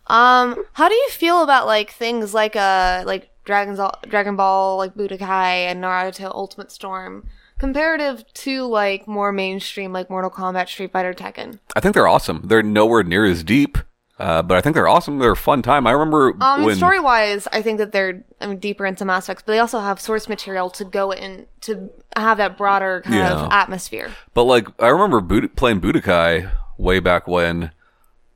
[0.08, 4.94] Um, how do you feel about like things like uh like Dragon's Dragon Ball like
[4.94, 11.14] Budokai and Naruto Ultimate Storm comparative to like more mainstream like Mortal Kombat, Street Fighter,
[11.16, 11.58] Tekken?
[11.76, 12.42] I think they're awesome.
[12.44, 13.80] They're nowhere near as deep,
[14.20, 15.18] uh, but I think they're awesome.
[15.18, 15.88] They're a fun time.
[15.88, 19.10] I remember Um, when story wise, I think that they're I mean deeper in some
[19.10, 23.16] aspects, but they also have source material to go in to have that broader kind
[23.16, 23.32] Yeah.
[23.46, 24.12] of atmosphere.
[24.36, 27.72] But like, I remember Bud- playing Budokai way back when,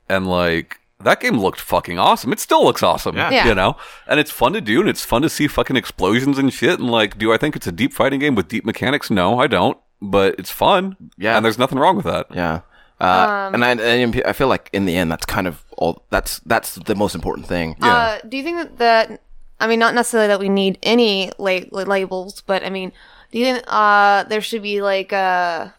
[0.08, 2.32] and like that game looked fucking awesome.
[2.32, 3.46] It still looks awesome, Yeah.
[3.46, 3.76] you know.
[4.06, 6.78] And it's fun to do, and it's fun to see fucking explosions and shit.
[6.80, 9.10] And like, do I think it's a deep fighting game with deep mechanics?
[9.10, 9.78] No, I don't.
[10.00, 11.36] But it's fun, Yeah.
[11.36, 12.26] And there's nothing wrong with that.
[12.34, 12.60] Yeah.
[13.00, 16.04] Uh, Um, and I, and I feel like in the end, that's kind of all.
[16.10, 17.76] That's that's the most important thing.
[17.82, 19.22] Uh, do you think that, that
[19.60, 22.92] I mean, not necessarily that we need any la- la- labels, but I mean,
[23.30, 25.74] do you think uh, there should be like a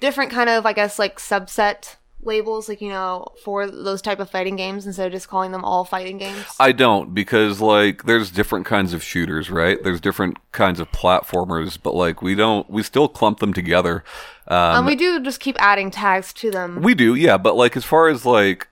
[0.00, 4.30] different kind of, I guess, like subset labels, like you know, for those type of
[4.30, 6.44] fighting games instead of just calling them all fighting games?
[6.58, 9.82] I don't because like there's different kinds of shooters, right?
[9.82, 14.04] There's different kinds of platformers, but like we don't we still clump them together.
[14.48, 16.82] Um, and we do just keep adding tags to them.
[16.82, 18.68] we do, yeah, but like as far as like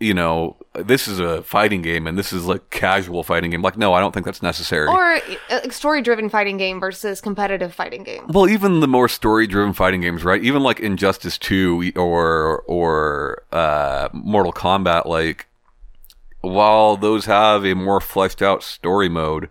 [0.00, 3.62] you know, this is a fighting game and this is like casual fighting game.
[3.62, 4.86] Like no, I don't think that's necessary.
[4.86, 8.26] or a story-driven fighting game versus competitive fighting game.
[8.28, 10.42] well, even the more story-driven fighting games, right?
[10.42, 15.46] Even like Injustice 2 or or uh Mortal Kombat like
[16.40, 19.48] while those have a more fleshed out story mode,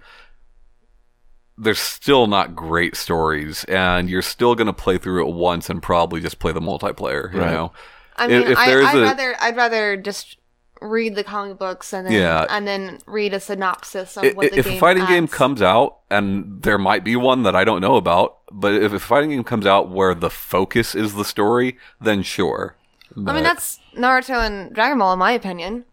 [1.57, 5.81] they're still not great stories, and you're still going to play through it once and
[5.81, 7.33] probably just play the multiplayer.
[7.33, 7.51] You Right.
[7.51, 7.71] know,
[8.15, 10.37] I mean, if I, I'd a- rather I'd rather just
[10.81, 12.45] read the comic books and then Yeah.
[12.49, 15.97] and then read a synopsis of what the if game a fighting game comes out,
[16.09, 19.43] and there might be one that I don't know about, but if a fighting game
[19.43, 22.75] comes out where the focus is the story, then sure.
[23.15, 25.85] I mean, that's Naruto and Dragon Ball, in my opinion.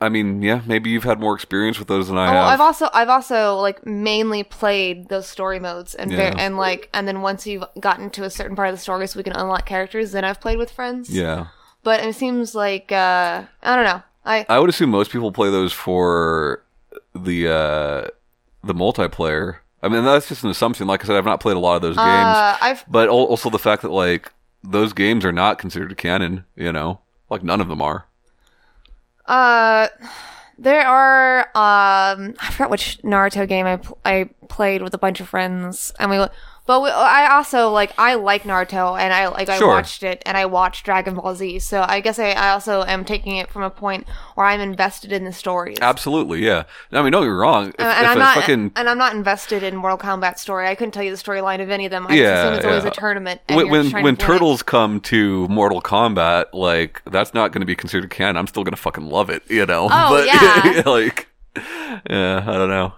[0.00, 2.44] I mean, yeah, maybe you've had more experience with those than I Oh, have.
[2.52, 6.34] I've also I've also like mainly played those story modes and Yeah.
[6.38, 9.18] and like and then once you've gotten to a certain part of the story, so
[9.18, 10.12] we can unlock characters.
[10.12, 11.10] Then I've played with friends.
[11.10, 11.48] yeah.
[11.82, 14.02] But it seems like uh I don't know.
[14.24, 16.62] I I would assume most people play those for
[17.14, 18.08] the uh,
[18.62, 19.56] the multiplayer.
[19.82, 20.86] I mean, that's just an assumption.
[20.86, 23.48] Like I said, I've not played a lot of those games, uh, I've but also
[23.48, 26.44] the fact that like those games are not considered canon.
[26.56, 28.06] You know, like none of them are.
[29.26, 29.88] Uh,
[30.58, 35.20] there are um, I forgot which Naruto game I pl- I played with a bunch
[35.20, 36.26] of friends, and we.
[36.68, 39.68] But we, I also like I like Naruto, and I like I Sure.
[39.68, 41.60] watched it, and I watched Dragon Ball Z.
[41.60, 45.10] So I guess I, I also am taking it from a point where I'm invested
[45.10, 45.78] in the stories.
[45.80, 46.64] Absolutely, yeah.
[46.92, 47.68] I mean, don't get me wrong.
[47.68, 50.68] If, and, and if I'm not, fucking and I'm not invested in Mortal Kombat story.
[50.68, 52.06] I couldn't tell you the storyline of any of them.
[52.06, 52.90] I Yeah, just assume it's always yeah.
[52.90, 53.40] a tournament.
[53.48, 54.20] And when you're when, to when it.
[54.20, 58.36] turtles come to Mortal Kombat, like that's not going to be considered canon.
[58.36, 59.88] I'm still going to fucking love it, you know.
[59.90, 60.26] Oh, but,
[60.76, 60.82] yeah.
[60.84, 61.28] like,
[62.10, 62.92] yeah, I don't know.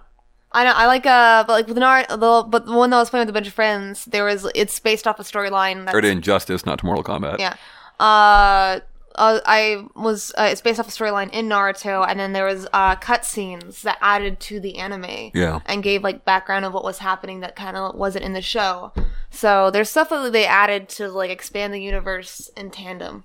[0.53, 2.99] I know I like uh, but like with Naruto, the, but the one that I
[2.99, 5.83] was playing with a bunch of friends, there was it's based off a storyline.
[5.83, 7.39] Or That's, to Injustice, not to Mortal Kombat.
[7.39, 7.55] yeah.
[7.99, 8.79] Uh,
[9.15, 12.67] uh, I was uh, it's based off a storyline in Naruto, and then there was
[12.73, 15.31] uh cutscenes that added to the anime.
[15.33, 15.59] Yeah.
[15.65, 18.91] and gave like background of what was happening that kind of wasn't in the show.
[19.29, 23.23] So there's stuff that they added to like expand the universe in tandem.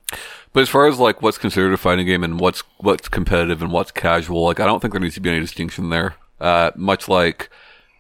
[0.53, 3.73] But as far as like what's considered a fighting game and what's what's competitive and
[3.73, 6.15] what's casual, like I don't think there needs to be any distinction there.
[6.40, 7.49] Uh, much like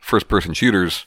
[0.00, 1.06] first person shooters,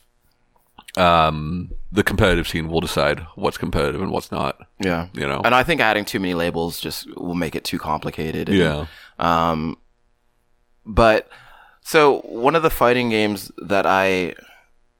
[0.97, 4.57] um, the competitive scene will decide what's competitive and what's not.
[4.79, 5.41] Yeah, You know.
[5.43, 8.49] and I think adding too many labels just will make it too complicated.
[8.49, 8.85] and- Yeah.
[9.19, 9.77] Um,
[10.85, 11.27] but
[11.81, 14.35] so one of the fighting games that I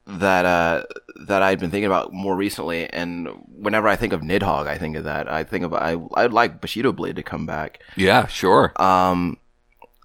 [0.06, 0.84] that uh,
[1.26, 4.96] that I've been thinking about more recently, and whenever I think of Nidhogg, I think
[4.96, 5.30] of that.
[5.30, 7.80] I think of I I'd like Bushido Blade to come back.
[7.96, 8.72] Yeah, sure.
[8.80, 9.36] Um,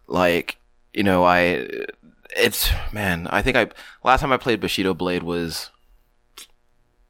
[0.07, 0.57] like
[0.93, 1.67] you know, I
[2.35, 3.27] it's man.
[3.27, 3.69] I think I
[4.03, 5.71] last time I played Bushido Blade was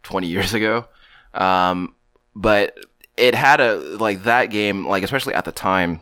[0.03, 0.85] twenty years ago.
[1.33, 1.95] Um,
[2.35, 2.77] but
[3.17, 6.01] it had a like that game, like especially at the time,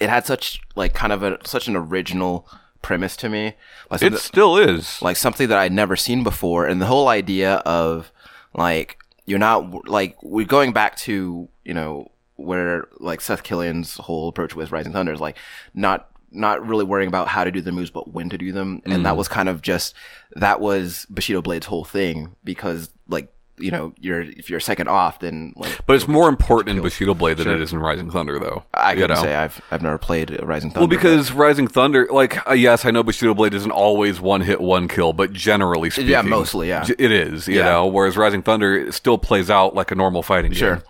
[0.00, 2.48] it had such like kind of a such an original
[2.82, 3.54] premise to me.
[3.90, 5.00] Like it still is.
[5.00, 6.66] like something that I'd never seen before.
[6.66, 8.12] And the whole idea of
[8.54, 14.28] like you're not like we're going back to you know where like Seth Killian's whole
[14.28, 15.38] approach with Rising Thunder is like
[15.74, 18.80] not not really worrying about how to do the moves but when to do them
[18.84, 19.94] and that was kind of just
[20.36, 25.20] that was Bushido Blade's whole thing because like you know you're if you're second off
[25.20, 28.38] then like but it's more important in Bushido Blade than it is in Rising Thunder,
[28.38, 28.64] though.
[28.72, 32.44] I couldn't say I've I've never played Rising Thunder Well, but- because Rising Thunder, like,
[32.48, 36.10] uh, yes, I know Bushido Blade isn't always one hit, one kill, but generally speaking,
[36.10, 36.86] Yeah, mostly, yeah.
[36.98, 37.46] it is.
[37.46, 37.64] You Yeah.
[37.64, 40.76] know, whereas Rising Thunder still plays out like a normal fighting Sure.
[40.76, 40.84] game.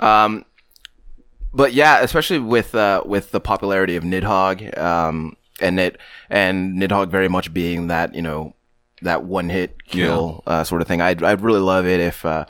[0.00, 0.44] Um,
[1.52, 5.98] but yeah, especially with uh, with the popularity of Nidhogg, um, and it
[6.30, 8.54] and Nidhogg very much being that you know
[9.02, 11.00] that one hit kill uh, sort of thing.
[11.00, 12.44] I'd I'd really love it if uh,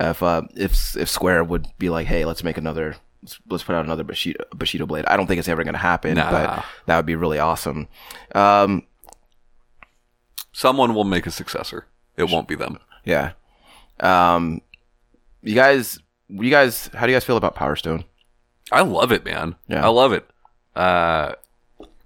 [0.00, 2.96] if uh, if if Square would be like, hey, let's make another.
[3.22, 5.04] let's- Let's put out another Bushido, Bushido Blade.
[5.06, 6.30] I don't think it's ever going to happen, Nah.
[6.30, 7.88] but that would be really awesome.
[8.34, 8.84] Um,
[10.52, 11.86] Someone will make a successor.
[12.16, 12.78] It won't be them.
[13.04, 13.32] yeah.
[14.00, 14.60] Um,
[15.42, 15.98] you guys,
[16.28, 18.04] you guys, how do you guys feel about Power Stone?
[18.70, 19.56] I love it, man.
[19.68, 19.84] Yeah.
[19.84, 20.28] I love it.
[20.76, 21.32] Uh,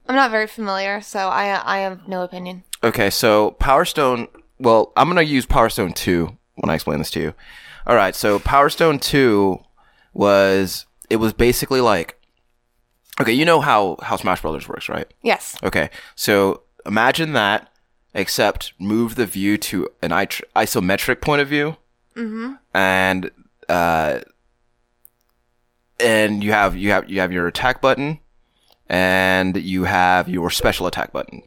[0.08, 2.64] I'm not very familiar, so I I have no opinion.
[2.82, 4.28] Okay, so Power Stone.
[4.58, 7.34] Well, I'm gonna use Power Stone two when I explain this to you.
[7.86, 9.60] All right, so Power Stone two
[10.12, 12.18] was it was basically like
[13.20, 15.12] okay, you know how how Smash Brothers works, right?
[15.22, 15.56] Yes.
[15.62, 17.70] Okay, so imagine that,
[18.14, 21.76] except move the view to an itr- isometric point of view,
[22.16, 22.54] mm-hmm.
[22.74, 23.30] and
[23.68, 24.20] uh,
[26.02, 28.20] and you have you have you have your attack button,
[28.88, 31.42] and you have your special attack button,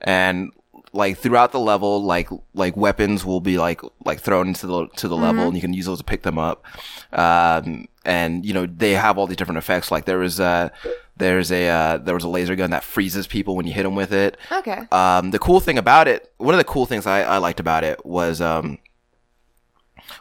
[0.00, 0.52] and
[0.92, 5.08] like throughout the level, like like weapons will be like like thrown into the to
[5.08, 6.64] the level, and you can use those to pick them up.
[7.12, 9.90] Um, and you know they have all these different effects.
[9.90, 10.70] Like there was a
[11.16, 13.94] there's a uh, there was a laser gun that freezes people when you hit them
[13.94, 14.36] with it.
[14.50, 14.86] Okay.
[14.90, 17.84] Um, the cool thing about it, one of the cool things I, I liked about
[17.84, 18.78] it was, um,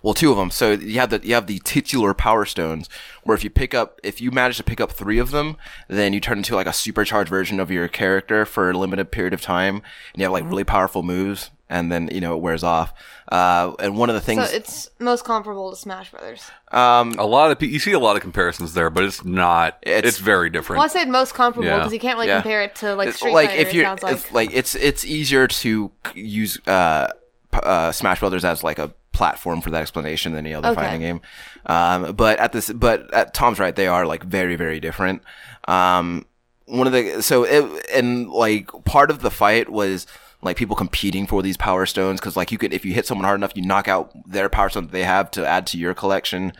[0.04, 0.50] well, two of them.
[0.52, 2.90] So you have the you have the titular power stones,
[3.24, 6.14] where if you pick up, if you manage to pick up three of them, then
[6.14, 9.42] you turn into like a supercharged version of your character for a limited period of
[9.42, 9.76] time,
[10.14, 12.94] and you have like really powerful moves, and then you know it wears off.
[13.32, 16.44] Uh, and one of the things So it's most comparable to Smash Brothers.
[16.74, 19.78] um, a lot of you see a lot of comparisons there, but it's not.
[19.84, 20.80] It's, It's- very different.
[20.80, 21.78] Well, I said most comparable Yeah.
[21.78, 22.42] because you can't really Yeah.
[22.42, 23.62] compare it to like It's Street like Fighter.
[23.62, 24.14] if it you're sounds like.
[24.16, 27.08] it's like it's it's easier to use uh,
[27.54, 30.82] uh, Smash Brothers as like a platform for that explanation than any other Okay.
[30.82, 31.22] fighting game.
[31.66, 35.22] Um, but at this, but at Tom's right, they are like very very different.
[35.68, 36.26] Um,
[36.66, 40.08] one of the so it, and like part of the fight was
[40.42, 43.26] like people competing for these power stones because like you could if you hit someone
[43.26, 45.94] hard enough you knock out their power stone that they have to add to your
[45.94, 46.52] collection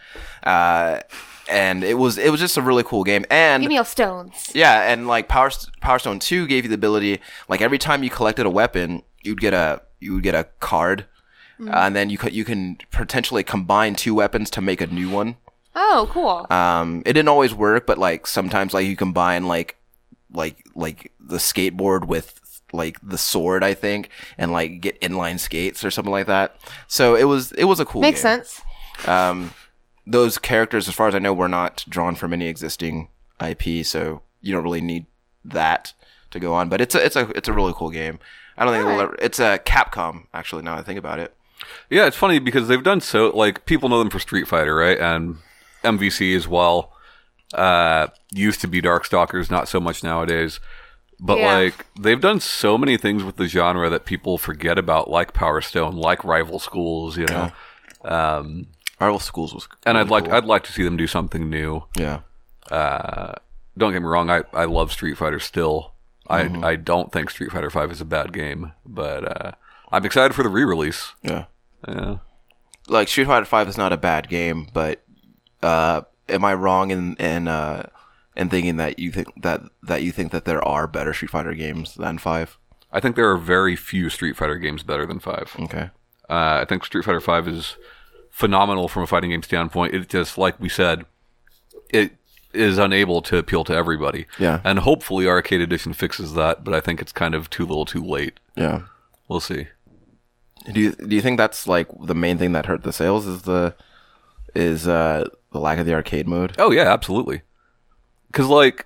[0.44, 1.00] uh
[1.50, 4.52] and it was it was just a really cool game and Give me your stones.
[4.54, 5.50] yeah, and like Power
[5.82, 9.42] Power Stone Two gave you the ability, like every time you collected a weapon, you'd
[9.42, 11.06] get a you would get a card,
[11.68, 15.10] uh, and then you could you can potentially combine two weapons to make a new
[15.10, 15.36] one.
[15.76, 16.46] Oh, cool.
[16.50, 19.78] Um, it didn't always work, but like sometimes like you combine like
[20.34, 22.40] like like the skateboard with
[22.74, 26.56] like the sword, I think, and like get inline skates or something like that.
[26.88, 28.62] So it was it was a cool Makes game sense.
[29.08, 29.54] um,
[30.08, 33.10] those characters, as far as I know, were not drawn from any existing
[33.46, 35.06] IP, so you don't really need
[35.46, 35.94] that
[36.32, 36.70] to go on.
[36.70, 38.20] But it's a it's a it's a really cool game.
[38.58, 40.64] I don't think it'll ever, it's a Capcom actually.
[40.64, 41.34] Now I think about it,
[41.90, 43.30] Yeah, it's funny because they've done so.
[43.30, 45.00] Like people know them for Street Fighter, right?
[45.00, 45.38] And
[45.84, 46.94] MVC as well.
[47.54, 50.60] Uh, used to be Darkstalkers, not so much nowadays.
[51.20, 51.54] But Yeah.
[51.54, 55.62] like they've done so many things with the genre that people forget about, like Power
[55.62, 57.52] Stone, like Rival Schools, you know.
[58.04, 58.68] Um,
[59.00, 60.34] Marvel Schools was and I'd like cool.
[60.34, 61.84] I'd like to see them do something new.
[61.98, 62.20] yeah
[62.72, 63.34] Uh,
[63.78, 65.94] don't get me wrong, I, I love Street Fighter still.
[66.30, 66.64] Mm-hmm.
[66.64, 69.52] I I don't think Street Fighter Five is a bad game, but uh,
[69.92, 71.14] I'm excited for the re-release.
[71.22, 71.46] yeah.
[71.88, 72.18] Yeah.
[72.88, 75.02] Like Street Fighter Five is not a bad game, but
[75.64, 77.90] uh, am I wrong in in uh,
[78.36, 81.54] in thinking that you think that that you think that there are better Street Fighter
[81.54, 82.58] games than Five?
[82.92, 85.56] I think there are very few Street Fighter games better than Five.
[85.60, 85.90] Okay.
[86.30, 87.78] Uh, I think Street Fighter Five is
[88.30, 89.94] phenomenal from a fighting game standpoint.
[89.94, 91.06] It just, like we said,
[91.90, 92.14] it
[92.54, 94.26] is unable to appeal to everybody.
[94.40, 94.62] Yeah.
[94.64, 96.64] And hopefully, Arcade Edition fixes that.
[96.64, 98.40] But I think it's kind of too little, too late.
[98.56, 98.84] Yeah.
[99.28, 99.68] We'll see.
[100.72, 103.26] Do you do you think that's like the main thing that hurt the sales?
[103.26, 103.76] Is the
[104.54, 106.56] is uh the lack of the arcade mode?
[106.58, 107.42] Oh yeah, absolutely.
[108.28, 108.86] Because like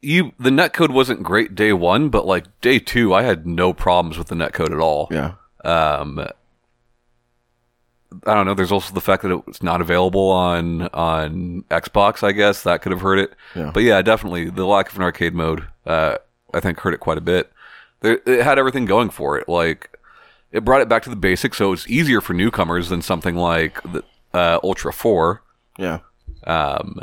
[0.00, 4.16] you, the netcode wasn't great day one, but like day two, I had no problems
[4.16, 5.08] with the netcode at all.
[5.10, 5.32] Yeah.
[5.64, 6.20] Um,
[8.24, 8.54] I don't know.
[8.54, 12.22] There's also the fact that it's not available on on Xbox.
[12.22, 13.34] I guess that could have hurt it.
[13.54, 13.70] Yeah.
[13.74, 15.66] But yeah, definitely the lack of an arcade mode.
[15.84, 16.16] Uh,
[16.54, 17.52] I think hurt it quite a bit.
[18.00, 19.48] There, it had everything going for it.
[19.48, 19.97] Like
[20.52, 23.82] it brought it back to the basics, so it's easier for newcomers than something like
[23.82, 24.02] the
[24.34, 25.42] uh, Ultra Four.
[25.78, 25.98] Yeah.
[26.46, 26.98] Um,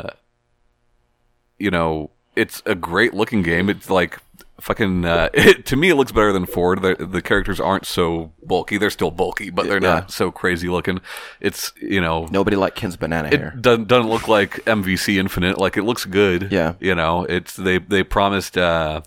[1.58, 3.70] you know, it's a great looking game.
[3.70, 4.20] It's like
[4.60, 5.06] fucking.
[5.06, 6.76] Uh, it, to me, it looks better than Four.
[6.76, 8.78] The, the characters aren't so bulky.
[8.78, 9.94] They're still bulky, but they're Yeah.
[9.96, 11.00] not so crazy looking.
[11.40, 12.26] It's you know.
[12.32, 13.56] Nobody like Ken's banana hair.
[13.60, 15.58] Doesn't, doesn't look like MVC Infinite.
[15.58, 16.52] Like it looks good.
[16.52, 16.74] Yeah.
[16.80, 19.02] You know, it's they they promised uh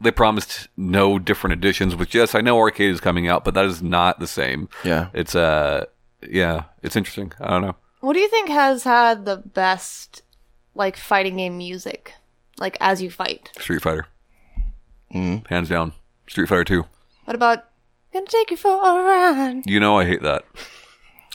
[0.00, 3.64] they promised no different editions, which yes, I know arcade is coming out, but that
[3.64, 4.68] is not the same.
[4.84, 5.08] Yeah.
[5.14, 5.86] It's uh
[6.28, 7.32] yeah, it's interesting.
[7.40, 7.76] I don't know.
[8.00, 10.22] What do you think has had the best
[10.74, 12.14] like fighting game music?
[12.58, 13.50] Like as you fight.
[13.58, 14.06] Street Fighter.
[15.14, 15.46] Mm.
[15.48, 15.92] Hands down.
[16.28, 16.84] Street Fighter 2.
[17.24, 17.64] What about
[18.12, 19.62] gonna take you for a ride?
[19.66, 20.44] You know I hate that.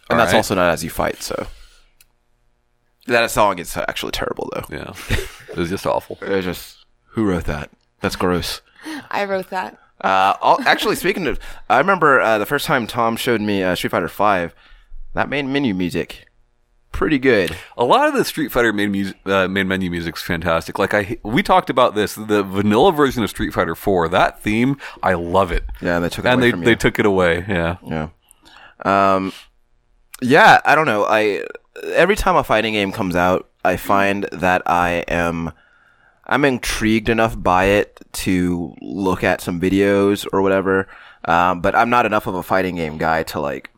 [0.09, 0.35] and that's Alright.
[0.35, 1.21] also not as you fight.
[1.21, 1.47] So
[3.07, 4.65] that song is actually terrible though.
[4.69, 4.93] Yeah.
[5.49, 6.17] it was just awful.
[6.21, 7.69] It's just who wrote that?
[8.01, 8.61] That's gross.
[9.11, 9.77] I wrote that.
[10.01, 13.75] Uh, I'll, actually, speaking of, I remember uh, the first time Tom showed me uh,
[13.75, 14.53] Street Fighter Five.
[15.13, 16.27] That main menu music,
[16.91, 17.57] pretty good.
[17.75, 20.77] A lot of the Street Fighter main music, uh, main menu music's fantastic.
[20.77, 24.09] Like I, we talked about this, the vanilla version of Street Fighter 4.
[24.09, 25.63] That theme, I love it.
[25.81, 26.75] Yeah, they took it and away they from they you.
[26.75, 27.43] took it away.
[27.47, 27.77] Yeah.
[27.83, 28.09] Yeah.
[28.85, 29.33] Um,
[30.21, 31.05] yeah, I don't know.
[31.05, 31.43] I
[31.93, 35.51] every time a fighting game comes out, I find that I am
[36.27, 40.87] I'm intrigued enough by it to look at some videos or whatever.
[41.25, 43.69] Um, but I'm not enough of a fighting game guy to like.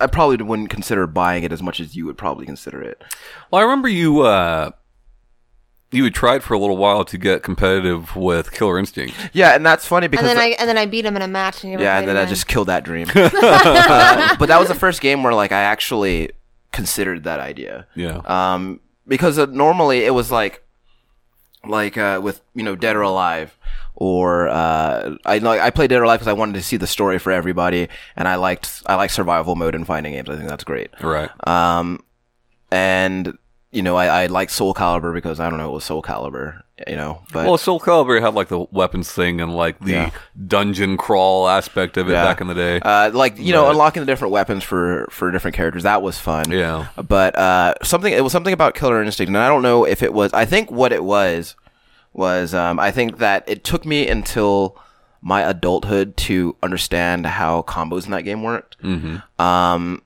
[0.00, 3.02] I probably wouldn't consider buying it as much as you would probably consider it.
[3.50, 4.20] Well, I remember you.
[4.22, 4.70] uh
[5.90, 9.14] you had tried for a little while to get competitive with Killer Instinct.
[9.32, 11.22] Yeah, and that's funny because And then the- I and then I beat him in
[11.22, 12.28] a match and yeah, and then I again.
[12.28, 13.08] just killed that dream.
[13.14, 16.30] Uh, but that was the first game where like I actually
[16.72, 17.86] considered that idea.
[17.94, 18.18] Yeah.
[18.26, 20.62] um, because uh, normally it was like
[21.68, 23.56] like uh, with you know Dead or Alive
[23.94, 26.86] or uh, I like I played Dead or Alive because I wanted to see the
[26.86, 30.48] story for everybody and I liked I like survival mode in fighting games I think
[30.48, 31.30] that's great right.
[31.46, 32.02] um,
[32.70, 33.36] and
[33.70, 36.62] you know I, I like Soul Calibur because I don't know it was Soul Calibur
[36.86, 40.10] you know but well, Soul Calibur had like the weapons thing and like the Yeah.
[40.46, 42.24] dungeon crawl aspect of it Yeah.
[42.24, 42.80] back in the day.
[42.80, 46.50] uh, like you know unlocking the different weapons for for different characters that was fun
[46.50, 46.86] Yeah.
[46.96, 50.12] but uh, something it was something about Killer Instinct, and I don't know if it
[50.14, 50.32] was.
[50.32, 51.56] I think what it was
[52.14, 54.76] was um, I think that it took me until
[55.20, 58.80] my adulthood to understand how combos in that game worked.
[58.82, 59.42] Mm-hmm.
[59.42, 60.02] Um,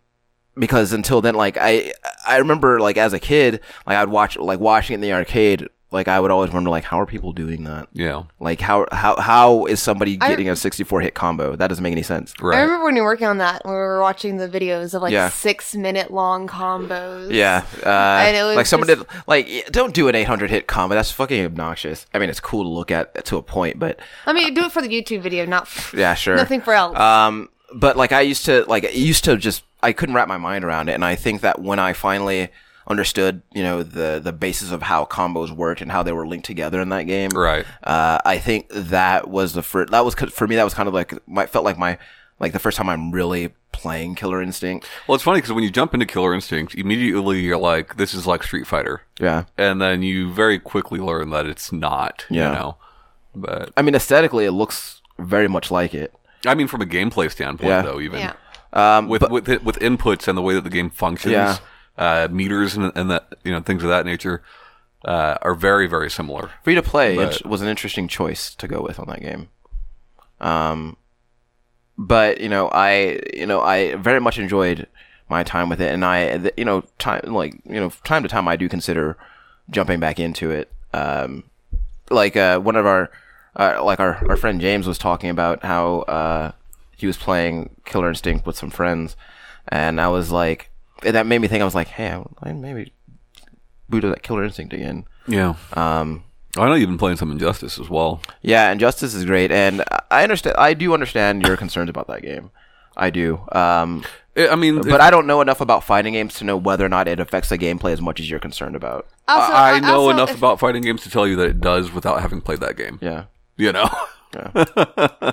[0.56, 1.92] because until then, like I
[2.26, 5.68] I remember like as a kid, like I'd watch like watching it in the arcade.
[5.90, 7.86] Like I would always wonder, like how are people doing that?
[7.92, 8.22] yeah.
[8.40, 11.54] Like how how how is somebody I- getting a sixty four hit combo?
[11.54, 12.32] That doesn't make any sense.
[12.40, 12.56] Right.
[12.56, 15.02] I remember when you were working on that, when we were watching the videos of
[15.02, 15.28] like Yeah.
[15.28, 17.30] six minute long combos.
[17.30, 17.90] Yeah, uh,
[18.26, 19.22] And it was like someone just- did.
[19.26, 20.94] Like, don't do an 800 hit combo.
[20.94, 22.06] That's fucking obnoxious.
[22.14, 24.72] I mean, it's cool to look at to a point, but I mean, do it
[24.72, 26.36] for the YouTube video, not f- yeah, sure.
[26.36, 26.98] nothing for else.
[26.98, 30.36] Um, but like I used to, like, I used to just, I couldn't wrap my
[30.38, 32.48] mind around it, and I think that when I finally
[32.88, 36.46] understood, you know, the the basis of how combos worked and how they were linked
[36.46, 37.64] together in that game, Right.
[37.82, 39.90] Uh, I think that was the first.
[39.92, 40.56] That was for me.
[40.56, 41.98] That was kind of like my felt like my
[42.40, 44.88] like the first time I'm really playing Killer Instinct.
[45.06, 48.26] Well, it's funny because when you jump into Killer Instinct, immediately you're like, "This is
[48.26, 49.44] like Street Fighter," Yeah.
[49.56, 52.26] and then you very quickly learn that it's not.
[52.30, 52.48] Yeah.
[52.48, 52.76] You know.
[53.34, 56.12] But I mean, aesthetically, it looks very much like it.
[56.46, 57.82] I mean, from a gameplay standpoint, Yeah.
[57.82, 58.34] though, even yeah.
[58.72, 61.56] Um, with with it- with inputs and the way that the game functions, Yeah.
[61.98, 64.42] uh, meters and and that you know things of that nature
[65.04, 66.50] uh, are very very similar.
[66.62, 69.48] Free to play But- was an interesting choice to go with on that game.
[70.40, 70.96] Um,
[71.98, 74.86] but you know, I you know I very much enjoyed
[75.28, 78.28] my time with it, and I th- you know time like you know time to
[78.28, 79.16] time I do consider
[79.70, 80.70] jumping back into it.
[80.94, 81.44] Um,
[82.10, 83.10] like uh, one of our
[83.56, 86.52] uh, like our our friend James was talking about how uh,
[86.96, 89.16] he was playing Killer Instinct with some friends,
[89.68, 90.70] and I was like,
[91.04, 92.92] and that made me think I was like, hey, I, I maybe
[93.88, 95.04] boot that Killer Instinct again.
[95.26, 95.54] Yeah.
[95.74, 96.24] Um,
[96.56, 98.20] I know you've been playing some Injustice as well.
[98.42, 100.56] Yeah, Injustice is great, and I understand.
[100.58, 102.50] I do understand your concerns about that game.
[102.94, 104.04] I do, um,
[104.36, 106.90] I I mean, but I don't know enough about fighting games to know whether or
[106.90, 109.06] not it affects the gameplay as much as you're concerned about.
[109.28, 111.60] Also, I, I know also, enough if- about fighting games to tell you that it
[111.62, 112.98] does without having played that game.
[113.00, 113.24] Yeah,
[113.62, 113.88] You know.
[114.34, 115.30] yeah,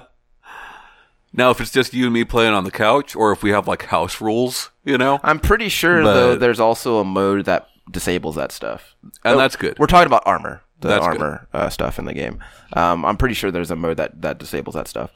[1.32, 3.68] Now, if it's just you and me playing on the couch, or if we have
[3.68, 7.68] like house rules, you know, I'm pretty sure But- though there's also a mode that
[7.90, 8.96] disables that stuff.
[9.24, 9.78] and Oh, that's good.
[9.80, 12.40] We're talking about armor, the That's armor uh, stuff in the game.
[12.74, 15.12] Um, I'm pretty sure there's a mode that that disables that stuff.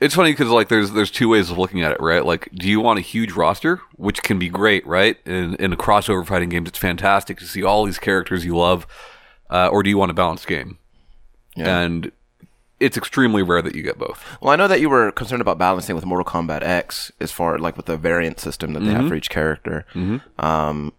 [0.00, 2.24] It's funny because like there's there's two ways of looking at it, right?
[2.24, 5.16] Like, do you want a huge roster, which can be great, right?
[5.26, 8.86] In in a crossover fighting games, it's fantastic to see all these characters you love,
[9.50, 10.78] uh, or do you want a balanced game?
[11.56, 11.80] Yeah.
[11.82, 12.10] And
[12.82, 14.22] it's extremely rare that you get both.
[14.40, 17.58] Well, I know that you were concerned about balancing with Mortal Kombat X as far
[17.58, 19.86] like with the variant system that they have for each character.
[20.38, 20.92] Um,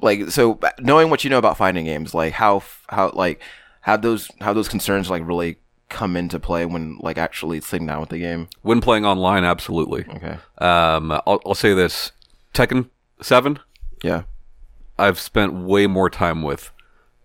[0.00, 3.40] like so, knowing what you know about fighting games, like how how like
[3.82, 5.56] how those how those concerns like really
[5.88, 8.48] come into play when like actually sitting down with the game.
[8.62, 10.04] When playing online, absolutely.
[10.08, 10.36] Okay.
[10.58, 12.12] Um, I'll, I'll say this:
[12.54, 12.90] Tekken
[13.22, 13.58] Seven,
[14.02, 14.22] Yeah.
[15.00, 16.70] I've spent way more time with,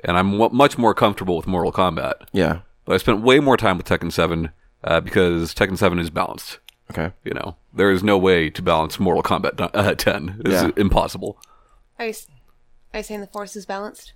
[0.04, 2.14] and I'm w- much more comfortable with Mortal Kombat.
[2.32, 2.60] Yeah.
[2.86, 4.50] But I spent way more time with Tekken Seven
[4.84, 6.60] uh, because Tekken Seven is balanced.
[6.92, 7.12] Okay.
[7.24, 10.42] You know, there is no way to balance Mortal Kombat uh, 10.
[10.46, 10.72] It's Yeah.
[10.78, 11.38] impossible.
[12.00, 12.14] Are you,
[12.94, 14.14] are you saying the force is balanced?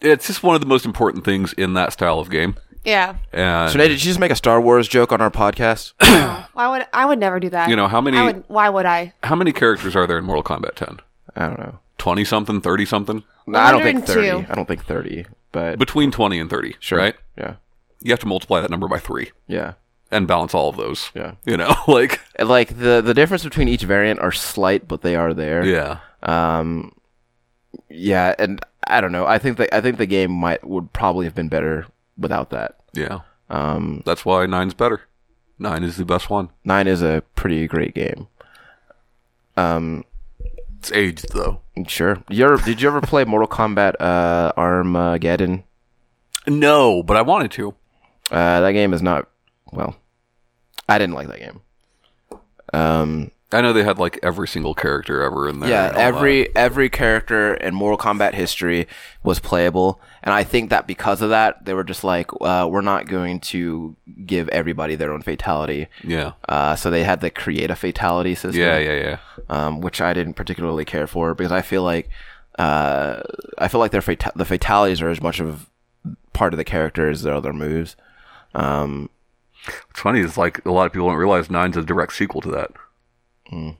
[0.00, 2.56] It's just one of the most important things in that style of game.
[2.84, 3.16] Yeah.
[3.32, 5.92] And So, Nate, did you just make a Star Wars joke on our podcast?
[6.52, 7.68] Why would I would never do that?
[7.70, 9.12] You know, how many- I would, why would I?
[9.22, 10.98] how many characters are there in Mortal Kombat 10?
[11.36, 11.78] I don't know.
[11.98, 13.24] 20 something, 30 something?
[13.46, 14.30] No, I don't think thirty.
[14.30, 15.26] I don't think thirty.
[15.54, 16.98] But Between 20 and 30, sure.
[16.98, 17.14] right?
[17.38, 17.54] Yeah.
[18.02, 19.74] You have to multiply that number by 3 Yeah.
[20.10, 21.10] and balance all of those.
[21.14, 21.36] Yeah.
[21.46, 25.32] You know, like Like the the difference between each variant are slight, but they are
[25.32, 25.64] there.
[25.64, 26.00] yeah.
[26.22, 26.92] Um,
[27.88, 29.26] yeah, and I don't know.
[29.26, 31.86] I think that I think the game might would probably have been better
[32.18, 32.76] without that.
[32.92, 33.20] Yeah.
[33.50, 35.02] Um, That's why 9's better.
[35.58, 36.48] 9 is the best one.
[36.64, 38.26] nine is a pretty great game.
[39.56, 40.04] Um,
[40.84, 41.62] It's aged though.
[41.88, 42.22] sure.
[42.28, 45.64] You ever, did you ever play Mortal Kombat uh, Armageddon?
[46.46, 47.74] No, but I wanted to.
[48.30, 49.26] Uh, that game is not
[49.72, 49.96] well.
[50.86, 51.62] I didn't like that game.
[52.74, 55.70] Um, I know they had like every single character ever in there.
[55.70, 58.88] yeah, and all every every character in Mortal Kombat history
[59.22, 62.80] was playable, and I think that because of that, they were just like, uh, we're
[62.80, 63.94] not going to
[64.26, 65.86] give everybody their own fatality.
[66.02, 66.32] Yeah.
[66.48, 68.60] Uh, so they had to create a fatality system.
[68.60, 69.18] Yeah, yeah, yeah.
[69.48, 72.08] um, which I didn't particularly care for because I feel like
[72.58, 73.20] uh,
[73.58, 75.70] I feel like their fata- the fatalities are as much of
[76.32, 77.94] part of the character as their other moves.
[78.54, 79.10] Um,
[79.88, 82.50] What's funny is like a lot of people don't realize Nine's a direct sequel to
[82.50, 82.72] that.
[83.50, 83.76] And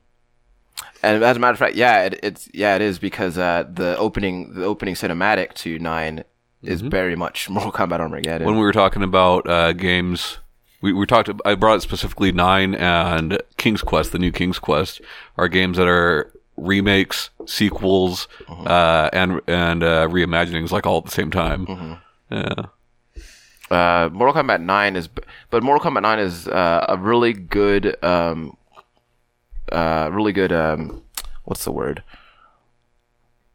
[1.03, 4.55] as a matter of fact, yeah, it, it's yeah, it is because uh, the opening
[4.55, 6.25] the opening cinematic to 9
[6.63, 8.47] is very much Mortal Kombat Armageddon.
[8.47, 10.39] When we were talking about uh, games,
[10.81, 11.31] we, we talked.
[11.45, 15.01] I brought specifically Nine and King's Quest, the new King's Quest,
[15.37, 21.11] are games that are remakes, sequels, uh, and and uh, reimaginings, like all at the
[21.11, 22.01] same time.
[22.31, 22.67] Yeah,
[23.71, 25.09] uh, Mortal Kombat 9 is,
[25.51, 28.57] but Mortal Kombat 9 is uh, a really good, um,
[29.73, 31.03] uh, really good, um,
[31.45, 32.03] what's the word?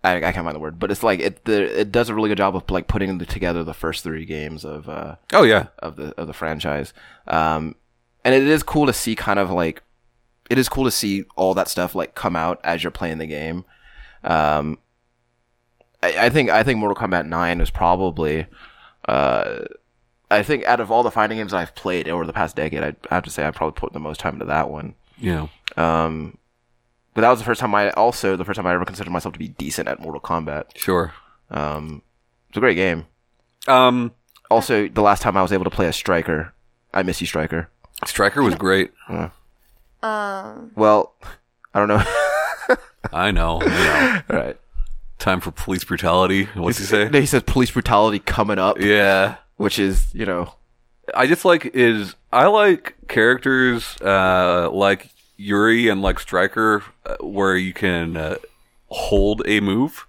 [0.04, 2.30] I, I can't find the word, but it's like it the, it does a really
[2.30, 5.68] good job of like putting the, together the first three games of uh, Oh yeah,
[5.80, 6.94] of the of the franchise.
[7.28, 7.76] Um,
[8.24, 9.84] and it is cool to see kind of like
[10.50, 13.28] it is cool to see all that stuff like come out as you're playing the
[13.28, 13.66] game.
[14.24, 14.78] Um,
[16.02, 18.48] I, I think I think Mortal Kombat Nine is probably
[19.08, 19.66] uh,
[20.32, 22.96] I think out of all the fighting games I've played over the past decade, I
[23.12, 24.96] I have to say I probably put the most time into that one.
[25.20, 25.48] Yeah.
[25.78, 26.38] Um,
[27.14, 29.34] but that was the first time I also the first time I ever considered myself
[29.34, 30.76] to be decent at Mortal Kombat.
[30.76, 31.14] Sure.
[31.52, 32.02] Um,
[32.50, 33.06] it's a great game.
[33.68, 34.12] Um,
[34.50, 36.54] Also, the last time I was able to play a striker,
[36.94, 37.70] I miss you, striker.
[38.06, 38.92] Striker was great.
[40.02, 41.14] Um, Well,
[41.74, 42.04] I don't know.
[43.14, 43.60] I know.
[43.62, 44.22] I know.
[44.30, 44.58] All right.
[45.20, 46.46] Time for police brutality.
[46.56, 47.10] What's he say?
[47.14, 49.36] He says police brutality coming up, Yeah.
[49.58, 50.54] which is you know
[51.16, 57.56] I just like is I like characters uh, like Yuri and like Striker uh, where
[57.56, 58.36] you can uh,
[58.88, 60.06] hold a move.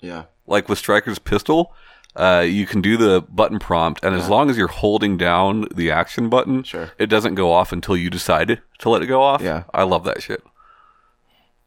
[0.00, 1.74] yeah Like with Striker's pistol,
[2.16, 5.90] uh, you can do the button prompt, and as long as you're holding down the
[5.90, 6.92] action button, Sure.
[6.98, 9.40] it doesn't go off until you decide to let it go off.
[9.42, 9.64] Yeah.
[9.72, 10.42] I love that shit.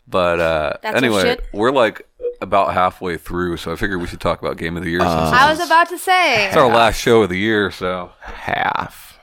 [0.07, 1.43] But uh, That's anyway, shit?
[1.53, 2.07] we're like
[2.41, 4.99] about halfway through, so I figured we should talk about game of the year.
[4.99, 6.47] since I was about to say.
[6.47, 9.19] it's our last show of the year, so half.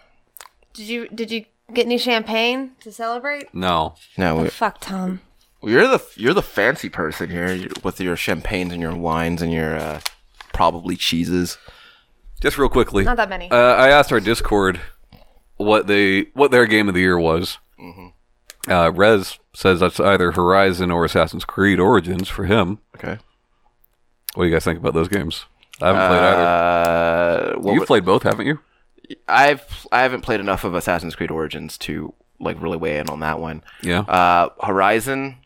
[0.72, 3.52] Did you did you get any champagne to celebrate?
[3.54, 3.94] no.
[4.18, 5.20] No, we- Fuck Tom.
[5.62, 9.76] you're the you're the fancy person here with your champagnes and your wines and your
[9.76, 10.00] uh,
[10.52, 11.56] probably cheeses.
[12.40, 13.50] Just real quickly, Not that many.
[13.50, 14.80] Uh, I asked our Discord
[15.56, 17.58] what they what their game of the year was.
[18.68, 22.78] Uh, Rez says that's either Horizon or Assassin's Creed Origins for him.
[22.96, 23.18] Okay.
[24.34, 25.44] What do you guys think about those games?
[25.80, 27.56] I haven't played either.
[27.56, 28.60] Uh, what You've played both, haven't you?
[29.28, 33.20] I've I haven't played enough of Assassin's Creed Origins to like really weigh in on
[33.20, 33.62] that one.
[33.82, 34.00] Yeah.
[34.00, 35.36] Uh, Horizon,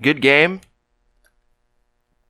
[0.00, 0.60] good game.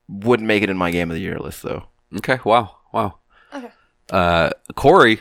[0.09, 1.85] Wouldn't make it in my game of the year list though.
[2.17, 2.39] Okay.
[2.45, 2.77] Wow.
[2.93, 3.19] Wow.
[3.53, 3.71] Okay.
[4.11, 5.21] Uh, Corey.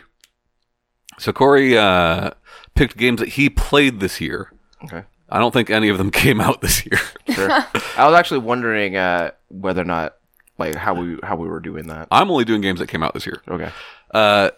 [1.18, 2.32] So Corey uh,
[2.76, 4.52] picked games that he played this year.
[4.84, 5.04] Okay.
[5.30, 7.00] I don't think any of them came out this year.
[7.30, 7.50] Sure.
[7.52, 10.16] I was actually wondering uh, whether or not
[10.58, 12.08] like how we how we were doing that.
[12.12, 13.42] I'm only doing games that came out this year.
[13.48, 13.72] Okay.
[14.14, 14.50] Uh,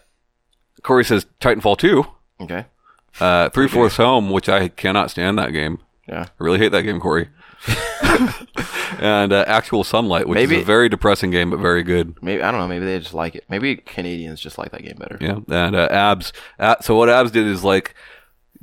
[0.82, 2.04] Corey says Titanfall 2,
[2.40, 2.64] Okay.
[3.20, 5.78] uh, Three Fourths Home, which I cannot stand that game.
[6.08, 6.22] Yeah.
[6.24, 7.28] I really hate that game, Corey.
[8.98, 12.16] and uh, Actual Sunlight, which Maybe- is a very depressing game, but very good.
[12.22, 12.68] Maybe I don't know.
[12.68, 13.44] Maybe they just like it.
[13.48, 15.18] Maybe Canadians just like that game better.
[15.20, 16.32] Yeah, and uh, Abs.
[16.58, 17.94] Uh, so what Abs did is like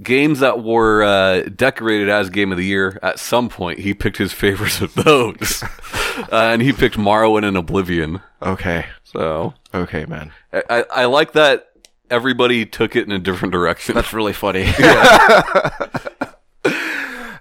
[0.01, 2.99] games that were uh, decorated as Game of the Year.
[3.01, 7.57] At some point, he picked his favorites of those, uh, and he picked Morrowind and
[7.57, 8.21] Oblivion.
[8.41, 8.85] Okay.
[9.03, 10.31] So Okay, man.
[10.51, 11.69] I, I, I like that
[12.09, 13.95] everybody took it in a different direction.
[13.95, 14.65] That's really funny.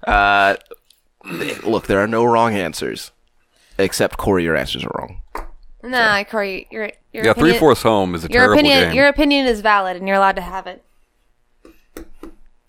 [0.07, 0.57] uh,
[1.65, 3.11] look, there are no wrong answers,
[3.79, 4.45] except Corey.
[4.45, 5.21] Your answers are wrong.
[5.83, 8.95] Nah, Corey, your your yeah, opinion, Three Fourths Home is a your terrible opinion game.
[8.95, 10.85] your opinion is valid and you're allowed to have it.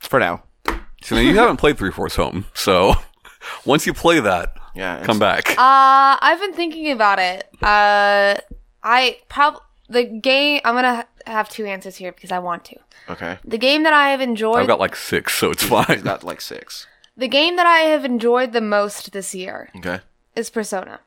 [0.09, 0.43] For now.
[1.03, 2.95] So now you haven't played Three Fourths Home, so
[3.65, 5.01] once you play that, Yeah.
[5.03, 5.51] come back.
[5.51, 7.47] Uh, I've been thinking about it.
[7.61, 8.35] Uh,
[8.83, 10.61] I probably the game.
[10.65, 12.75] I'm gonna ha- have two answers here because I want to.
[13.09, 13.37] Okay.
[13.45, 16.01] The game that I have enjoyed, I've got like six, so it's fine.
[16.01, 16.87] Got like six.
[17.15, 19.99] the game that I have enjoyed the most this year Okay.
[20.35, 20.99] is Persona.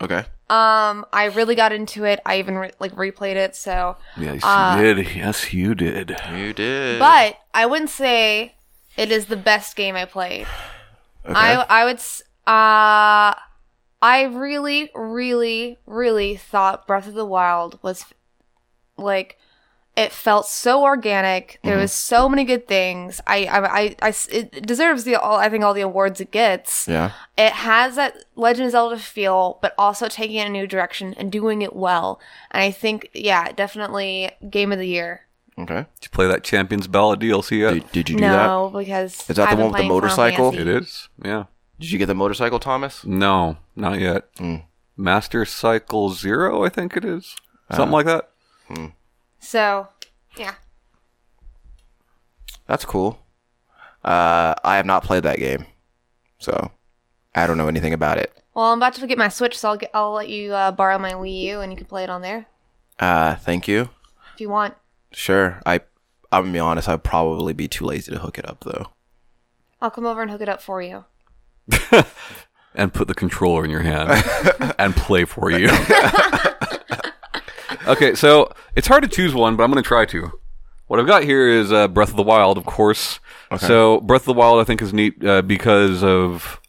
[0.00, 0.24] Okay.
[0.48, 2.20] Um, I really got into it.
[2.24, 3.56] I even re- like replayed it.
[3.56, 5.16] So, Yes, Uh, you did.
[5.16, 6.16] Yes, you did.
[6.32, 6.98] You did.
[7.00, 8.54] but I wouldn't say
[8.96, 10.46] it is the best game I played.
[11.24, 11.34] okay.
[11.34, 13.34] I I would s- uh
[14.02, 18.04] I really really really thought Breath of the Wild was
[18.96, 19.38] like
[19.96, 21.58] it felt so organic.
[21.64, 23.20] There was so many good things.
[23.26, 26.86] I, I, I, I, it deserves the all I think all the awards it gets.
[26.86, 27.12] yeah.
[27.38, 31.14] It has that Legend of Zelda feel, but also taking it in a new direction
[31.14, 32.20] and doing it well.
[32.50, 35.22] And I think yeah, definitely game of the year.
[35.58, 35.86] Okay.
[36.00, 37.72] Did you play that Champions Ballad DLC yet?
[37.72, 38.46] Did, did you do that?
[38.46, 40.54] No, because Is that the I've been one with the motorcycle?
[40.54, 41.08] It is.
[41.24, 41.44] Yeah.
[41.80, 43.04] Did you get the motorcycle, Thomas?
[43.04, 44.32] No, not yet.
[44.36, 44.64] Mm.
[44.98, 47.36] Master Cycle Zero, I think it is.
[47.70, 47.76] Uh.
[47.76, 48.28] Something like that.
[49.46, 49.86] So,
[50.36, 50.54] yeah.
[52.66, 53.20] That's cool.
[54.04, 55.66] Uh, I have not played that game,
[56.40, 56.72] so
[57.32, 58.36] I don't know anything about it.
[58.54, 60.98] Well, I'm about to get my Switch, so I'll get, I'll let you uh, borrow
[60.98, 62.46] my Wii U, and you can play it on there
[62.98, 63.90] Uh, thank you.
[64.34, 64.74] if you want.
[65.12, 65.62] Sure.
[65.64, 65.80] I.
[66.32, 66.88] I'm gonna be honest.
[66.88, 68.88] I'd probably be too lazy to hook it up though.
[69.80, 71.04] I'll come over and hook it up for you.
[72.78, 74.10] And put the controller in your hand
[74.78, 75.70] and play for you.
[77.86, 80.32] okay, so it's hard to choose one, but I'm going to try to.
[80.86, 83.18] What I've got here is uh, Breath of the Wild, of course.
[83.58, 86.60] So Breath of the Wild, I think, is neat uh, because of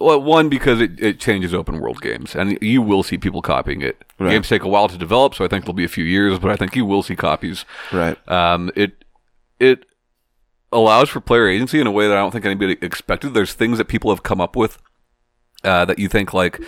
[0.00, 3.82] well, one because it, it changes open world games, and you will see people copying
[3.82, 4.04] it.
[4.18, 4.30] Right.
[4.30, 6.50] Games take a while to develop, so I think it'll be a few years, but
[6.50, 7.64] I think you will see copies.
[7.92, 8.16] Right.
[8.28, 9.04] Um, it
[9.58, 9.86] it
[10.70, 13.34] allows for player agency in a way that I don't think anybody expected.
[13.34, 14.78] There's things that people have come up with
[15.64, 16.60] uh, that you think like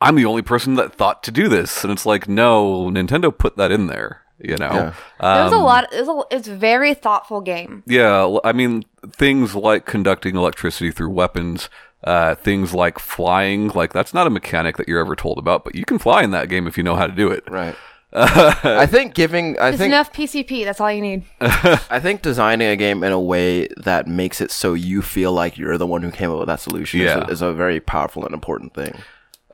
[0.00, 3.56] I'm the only person that thought to do this, and it's like no, Nintendo put
[3.56, 4.22] that in there.
[4.38, 4.92] You know, Yeah.
[5.20, 5.86] There's Um, a lot.
[5.92, 7.82] It's a it's a very thoughtful game.
[7.86, 11.68] yeah, I mean things like conducting electricity through weapons.
[12.02, 15.74] Uh, things like flying, like that's not a mechanic that you're ever told about, but
[15.74, 17.42] you can fly in that game if you know how to do it.
[17.48, 17.74] Right.
[18.12, 19.58] I think giving.
[19.58, 19.88] I It's think.
[19.92, 20.64] enough PCP.
[20.64, 21.24] That's all you need.
[21.40, 25.56] I think designing a game in a way that makes it so you feel like
[25.56, 28.24] you're the one who came up with that solution is, a, is a very powerful
[28.26, 28.94] and important thing.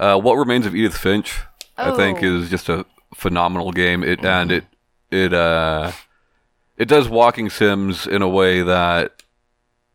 [0.00, 1.40] Uh, what remains of Edith Finch,
[1.76, 2.26] I think, Oh.
[2.38, 4.02] is just a phenomenal game.
[4.02, 4.64] It and it
[5.10, 5.92] it uh
[6.78, 9.22] it does walking sims in a way that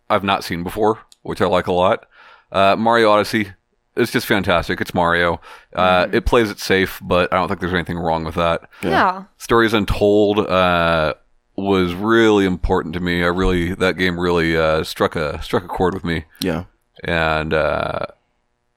[0.10, 2.06] I've not seen before, which I like a lot.
[2.52, 3.54] Uh, Mario Odyssey,
[3.96, 4.80] it's just fantastic.
[4.80, 5.42] It's Mario.
[5.74, 8.70] Uh, It plays it safe, but I don't think there's anything wrong with that.
[8.84, 9.24] Yeah.
[9.38, 11.16] Stories Untold uh,
[11.56, 13.24] was really important to me.
[13.24, 16.66] I really that game really uh, struck a struck a chord with me Yeah.
[17.04, 18.06] and uh,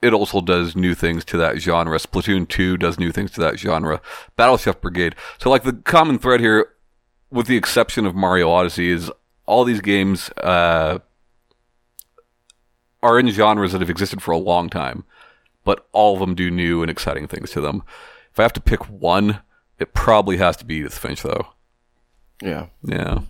[0.00, 1.98] it also does new things to that genre.
[1.98, 4.00] Splatoon 2 does new things to that genre.
[4.36, 5.14] Battle Chef Brigade.
[5.38, 6.70] So, like, the common thread here,
[7.30, 9.10] with the exception of Mario Odyssey, is
[9.46, 10.98] all these games uh,
[13.02, 15.04] are in genres that have existed for a long time,
[15.64, 17.82] but all of them do new and exciting things to them.
[18.32, 19.40] If I have to pick one,
[19.78, 21.48] it probably has to be Edith Finch, though.
[22.42, 22.66] Yeah.
[22.82, 23.20] Yeah.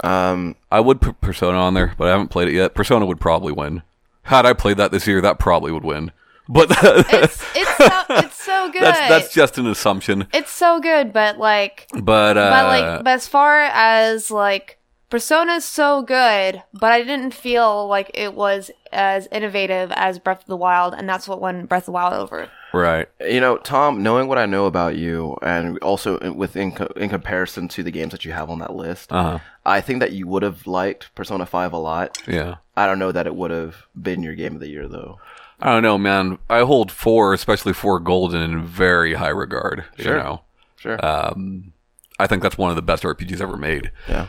[0.00, 0.56] Um.
[0.70, 2.74] I would put Persona on there, but I haven't played it yet.
[2.74, 3.82] Persona would probably win.
[4.28, 6.12] Had I played that this year, that probably would win.
[6.48, 8.82] but It's it's so it's so good.
[8.88, 10.26] that's that's just an assumption.
[10.32, 14.78] it's so good, but like But uh, but like but as far as like
[15.10, 20.46] Persona's so good, but I didn't feel like it was as innovative as Breath of
[20.46, 22.50] the Wild, and that's what won Breath of the Wild over.
[22.72, 26.72] Right, You know, Tom, knowing what I know about you, and also in- with in,
[26.72, 29.80] co- in comparison to the games that you have on that list, uh huh, I
[29.80, 32.18] think that you would have liked Persona Five a lot.
[32.26, 32.56] yeah.
[32.76, 35.18] I don't know that it would have been your game of the year though.
[35.60, 36.38] I don't know, man.
[36.48, 39.84] I hold four, especially four golden, in very high regard.
[39.98, 40.16] Sure.
[40.16, 40.40] You know,
[40.76, 41.04] Sure.
[41.04, 41.72] um,
[42.20, 43.90] I think that's one of the best RPGs ever made.
[44.08, 44.28] yeah.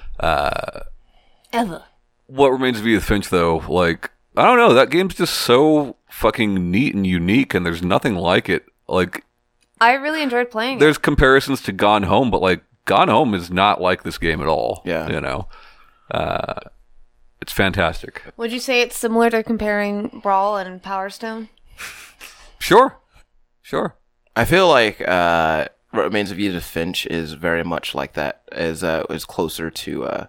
[1.54, 1.84] Ever.
[2.28, 6.70] What remains of Edith Finch, though, like I don't know, that game's just so fucking
[6.72, 8.66] neat and unique, and there's nothing like it.
[8.88, 9.24] Like,
[9.80, 10.80] I really enjoyed playing it.
[10.80, 14.47] there's comparisons to Gone Home, but like Gone Home is not like this game at
[14.47, 14.82] all.
[14.86, 15.10] Yeah.
[15.10, 15.47] you know,
[16.12, 16.55] uh,
[17.41, 18.24] it's fantastic.
[18.36, 21.49] Would you say it's similar to comparing Brawl and Power Stone?
[22.62, 22.97] Sure,
[23.62, 23.95] sure.
[24.36, 28.41] I feel like uh, what remains of Edith Finch is very much like that.
[28.51, 30.28] Is uh, is closer to uh,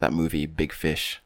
[0.00, 1.20] that movie Big Fish,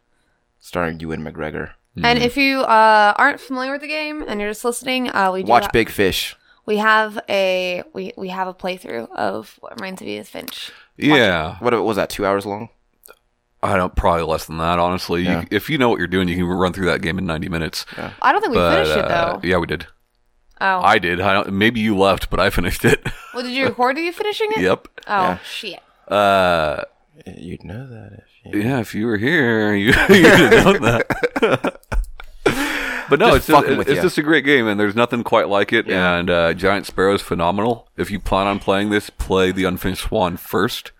[0.58, 1.70] starring Ewan McGregor.
[2.02, 5.42] And if you uh, aren't familiar with the game and you're just listening, uh, we
[5.42, 6.36] do Watch ha- Big Fish.
[6.66, 10.70] we have a we, we have a playthrough of what remains of Edith Finch.
[10.96, 12.08] Yeah, What was that?
[12.10, 12.68] Two hours long.
[13.62, 14.78] I don't probably less than that.
[14.78, 15.40] Honestly, Yeah.
[15.42, 17.48] you, if you know what you're doing, you can run through that game in 90
[17.50, 17.84] minutes.
[18.22, 19.40] I don't think we But finished it uh, though.
[19.46, 19.86] yeah, we did.
[20.62, 21.20] Oh, I did.
[21.20, 23.06] I don't, maybe you left, but I finished it.
[23.34, 24.60] well, did you record you finishing it?
[24.62, 24.88] yep.
[25.06, 25.38] Oh Yeah.
[25.38, 25.80] shit!
[26.08, 26.82] Uh,
[27.36, 28.29] You'd know that if you.
[28.44, 31.80] Yeah, if you were here, you you'd have known that.
[33.08, 35.22] but no, Just it's just, fucking with it's just a great game, and there's nothing
[35.24, 35.86] quite like it.
[35.86, 36.16] Yeah.
[36.16, 37.88] And uh, Giant Sparrow is phenomenal.
[37.96, 40.92] If you plan on playing this, play the Unfinished Swan first.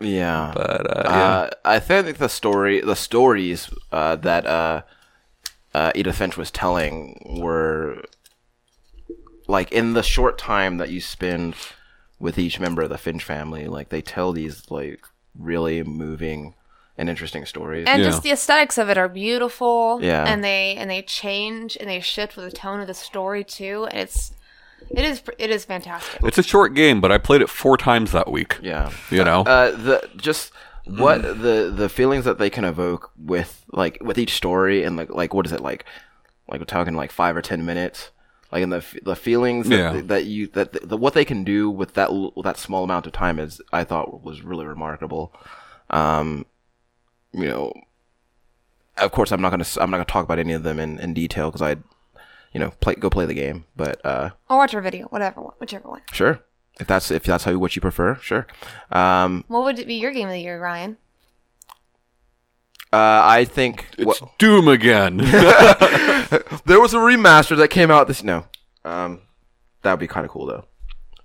[0.00, 0.52] Yeah.
[0.54, 4.82] But uh, yeah, Uh, I think the story, the stories uh, that uh,
[5.74, 8.02] uh, Edith Finch was telling were
[9.46, 11.54] like in the short time that you spend
[12.20, 13.66] with each member of the Finch family.
[13.66, 15.00] Like they tell these like
[15.38, 16.54] really moving
[16.98, 17.86] and interesting stories.
[17.88, 18.08] And Yeah.
[18.10, 20.00] just the aesthetics of it are beautiful.
[20.02, 20.24] Yeah.
[20.24, 23.86] And they and they change and they shift with the tone of the story too.
[23.90, 24.32] And it's
[24.90, 26.20] it is it is fantastic.
[26.24, 28.58] it's a short game, but I played it four times that week.
[28.60, 28.90] yeah.
[29.10, 30.52] You know, Uh, the just
[30.86, 35.10] what the the feelings that they can evoke with like with each story and like
[35.10, 35.84] like what is it like
[36.50, 38.10] like we're talking like five or ten minutes
[38.50, 40.00] like in the the feelings that, Yeah.
[40.06, 43.12] that you that the, what they can do with that l- that small amount of
[43.12, 45.34] time is I thought was really remarkable.
[45.90, 46.46] Um,
[47.32, 47.72] you know,
[48.96, 50.98] of course I'm not gonna s- I'm not gonna talk about any of them in,
[50.98, 51.76] in detail because I,
[52.52, 53.64] you know, play go play the game.
[53.76, 56.02] But uh, Or watch our video, whatever one, whichever one.
[56.12, 56.40] sure,
[56.80, 58.46] if that's if that's how you, what you prefer, sure.
[58.90, 60.96] Um, What would it be your game of the year, Ryan?
[62.92, 65.16] uh, I think it's Doom again.
[66.64, 68.46] there was a remaster that came out this no
[68.84, 69.20] um
[69.82, 70.64] that would be kind of cool though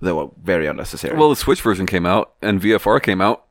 [0.01, 3.45] though very unnecessary well, the Switch version came out, and VFR came out.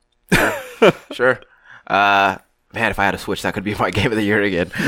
[1.12, 1.40] sure
[1.86, 2.36] uh
[2.72, 4.70] man if i had a switch that could be my game of the year again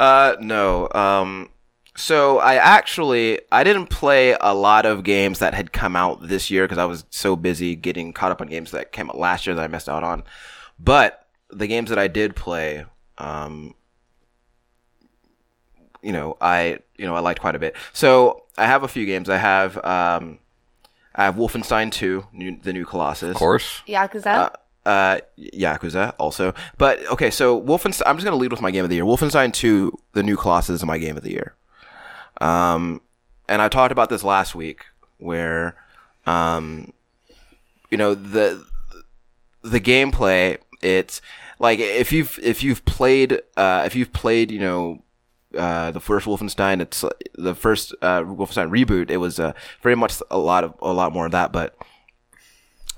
[0.00, 1.48] uh no um
[1.96, 6.50] so i actually i didn't play a lot of games that had come out this
[6.50, 9.46] year because i was so busy getting caught up on games that came out last
[9.46, 10.22] year that i missed out on
[10.78, 12.84] but the games that i did play
[13.18, 13.74] um
[16.02, 17.76] you know, I you know I liked quite a bit.
[17.92, 19.28] So I have a few games.
[19.28, 20.38] I have um,
[21.14, 23.30] I have Wolfenstein 2, new, the new Colossus.
[23.30, 23.82] Of course.
[23.86, 24.26] Yakuza?
[24.26, 26.54] Uh, uh, Yakuza also.
[26.78, 28.02] But okay, so Wolfenstein.
[28.06, 29.04] I'm just gonna lead with my game of the year.
[29.04, 31.54] Wolfenstein 2, the new Colossus, is my game of the year.
[32.40, 33.00] Um,
[33.48, 34.84] and I talked about this last week,
[35.18, 35.76] where,
[36.26, 36.92] um,
[37.90, 38.64] you know the
[39.62, 40.58] the gameplay.
[40.80, 41.20] It's
[41.58, 45.02] like if you've if you've played uh, if you've played you know
[45.56, 49.10] uh, the first Wolfenstein, it's uh, the first uh, Wolfenstein reboot.
[49.10, 51.76] It was uh, very much a lot of a lot more of that, but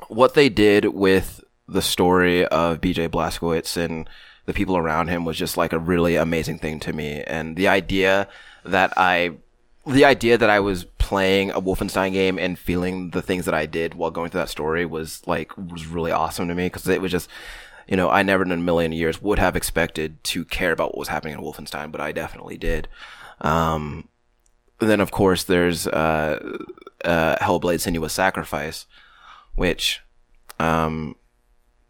[0.09, 4.09] what they did with the story of BJ Blazkowicz and
[4.47, 7.23] the people around him was just like a really amazing thing to me.
[7.23, 8.29] And the idea
[8.65, 9.33] that I,
[9.87, 13.67] the idea that I was playing a Wolfenstein game and feeling the things that I
[13.67, 17.01] did while going through that story was like, was really awesome to me because it
[17.01, 17.29] was just,
[17.89, 20.99] you know, I never in a million years would have expected to care about what
[20.99, 22.89] was happening in Wolfenstein, but I definitely did.
[23.41, 24.09] Um,
[24.79, 26.59] then of course there's, uh,
[27.05, 28.87] uh, Hellblade Senua's Sacrifice,
[29.55, 30.01] which,
[30.59, 31.17] um,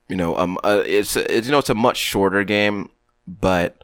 [0.09, 2.91] you know, um, uh, it's, it's, you know, it's a much shorter game,
[3.27, 3.83] but,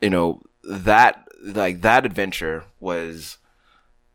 [0.00, 3.38] you know, that, like, that adventure was,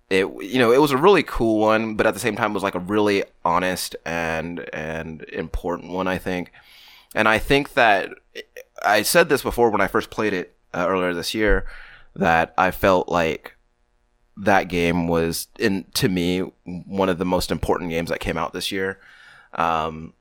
[0.10, 2.56] it, you know, it was a really cool one, but at the same time, it
[2.56, 6.52] was like a really honest and, and important one, I think.
[7.14, 8.10] And I think that
[8.84, 11.66] I said this before when I first played it, uh, earlier this year
[12.16, 13.56] that I felt like
[14.38, 18.54] that game was in to me one of the most important games that came out
[18.54, 19.00] this year.
[19.54, 20.14] Um,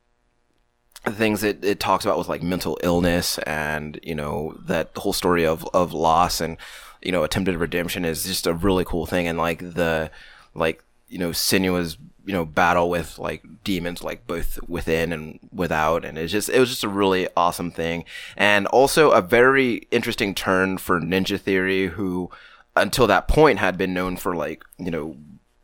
[1.04, 5.12] the things it, it talks about with like mental illness and you know that whole
[5.12, 6.56] story of of loss and
[7.02, 9.26] you know attempted redemption is just a really cool thing.
[9.26, 10.10] And like the
[10.54, 11.96] like you know Senua's
[12.28, 16.04] you know battle with like demons like both within and without.
[16.04, 18.04] And it's just it was just a really awesome thing.
[18.36, 22.30] And also a very interesting turn for ninja theory who
[22.76, 25.16] until that point had been known for like you know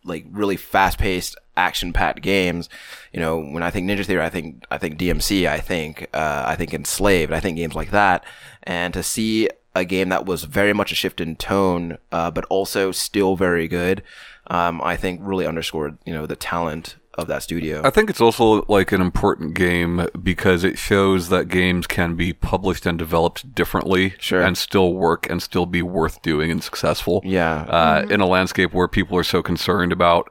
[0.05, 2.71] like really fast paced action packed games.
[3.13, 6.45] You know when i think ninja theory i think i think dmc i think uh,
[6.47, 8.25] i think enslaved i think games like that.
[8.63, 12.45] And to see a game that was very much a shift in tone uh, but
[12.47, 14.03] also still very good
[14.49, 17.81] um, I think really underscored you know the talent of that studio.
[17.85, 22.33] I think it's also like an important game because it shows that games can be
[22.33, 24.43] published and developed differently Sure.
[24.43, 27.23] and still work and still be worth doing and successful.
[27.25, 27.63] Yeah.
[27.69, 30.29] Uh, In a landscape where people are so concerned about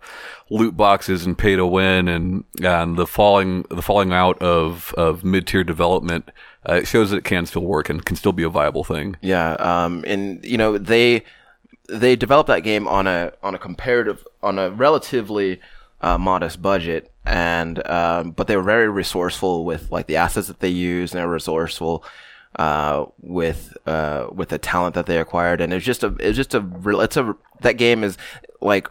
[0.49, 5.23] loot boxes and pay to win and and the falling the falling out of of
[5.23, 6.31] mid tier development,
[6.67, 9.15] uh, it shows that it can still work and can still be a viable thing.
[9.21, 11.23] Yeah, um, and you know they
[11.89, 15.59] they developed that game on a on a comparative on a relatively
[16.01, 20.59] uh, modest budget, and um, but they were very resourceful with like the assets that
[20.59, 22.03] they used, and they were resourceful
[22.57, 26.53] uh, with uh, with the talent that they acquired, and it's just a it's just
[26.53, 28.17] a real it's a that game is
[28.61, 28.87] like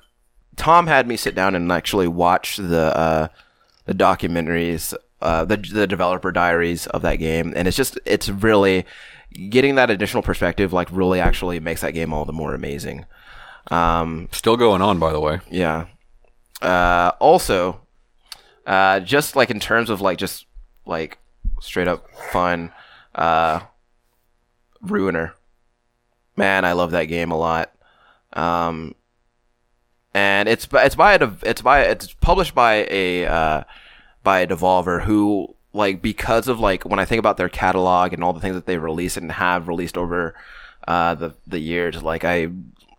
[0.56, 3.28] Tom had me sit down and actually watch the uh,
[3.84, 8.84] the documentaries, uh, the the developer diaries of that game, and it's just it's really
[9.32, 10.72] getting that additional perspective.
[10.72, 13.06] Like really, actually makes that game all the more amazing.
[13.70, 15.40] Um, Still going on, by the way.
[15.50, 15.86] yeah.
[16.60, 17.80] Uh, also,
[18.66, 20.46] uh, just like in terms of like just
[20.86, 21.18] like
[21.60, 22.72] straight up fun,
[23.14, 23.60] uh,
[24.80, 25.34] Ruiner.
[26.36, 27.72] Man, I love that game a lot.
[28.32, 28.94] Um,
[30.14, 33.64] and it's it's by a it's by it's published by a uh,
[34.22, 38.22] by a Devolver who like because of like when I think about their catalog and
[38.22, 40.34] all the things that they release and have released over
[40.86, 42.48] uh, the the years, like I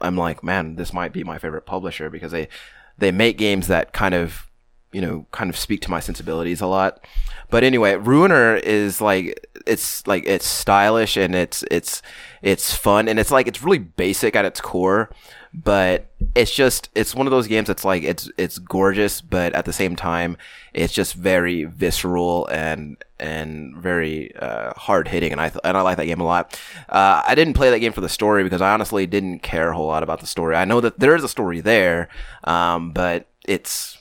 [0.02, 2.48] I'm like man, this might be my favorite publisher because they
[2.98, 4.50] they make games that kind of
[4.92, 7.06] you know kind of speak to my sensibilities a lot.
[7.50, 12.02] But anyway, Ruiner is like it's like it's stylish and it's it's
[12.42, 15.10] it's fun and it's like it's really basic at its core,
[15.54, 19.66] but it's just it's one of those games that's like it's it's gorgeous, but at
[19.66, 20.38] the same time
[20.74, 25.82] it's just very visceral and and very uh, hard hitting, and I th- and I
[25.82, 26.60] like that game a lot.
[26.90, 29.76] Uh, I didn't play that game for the story because I honestly didn't care a
[29.76, 30.56] whole lot about the story.
[30.56, 32.10] I know that there is a story there,
[32.44, 34.00] um, but it's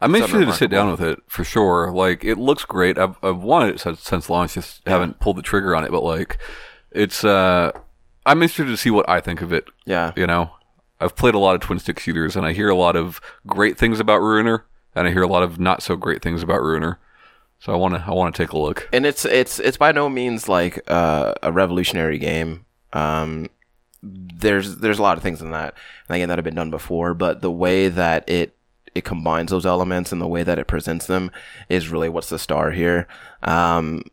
[0.00, 1.92] I'm interested to sit down with it for sure.
[1.92, 2.98] Like it looks great.
[2.98, 4.54] I've I've wanted it since, since launch.
[4.54, 5.90] Just haven't pulled the trigger on it.
[5.90, 6.38] But like,
[6.90, 7.72] it's uh,
[8.26, 9.64] I'm interested to see what I think of it.
[9.84, 10.12] yeah.
[10.16, 10.50] You know,
[11.04, 13.76] I've played a lot of twin stick shooters, and I hear a lot of great
[13.76, 16.98] things about Ruiner, and I hear a lot of not so great things about Ruiner.
[17.58, 18.88] So I want to I want to take a look.
[18.92, 22.64] and it's it's it's by no means like uh, a revolutionary game.
[22.92, 23.48] Um,
[24.02, 25.74] there's there's a lot of things in that
[26.08, 28.56] and again that have been done before, but the way that it
[28.94, 31.30] it combines those elements and the way that it presents them
[31.68, 33.08] is really what's the star here.
[33.42, 34.04] Um,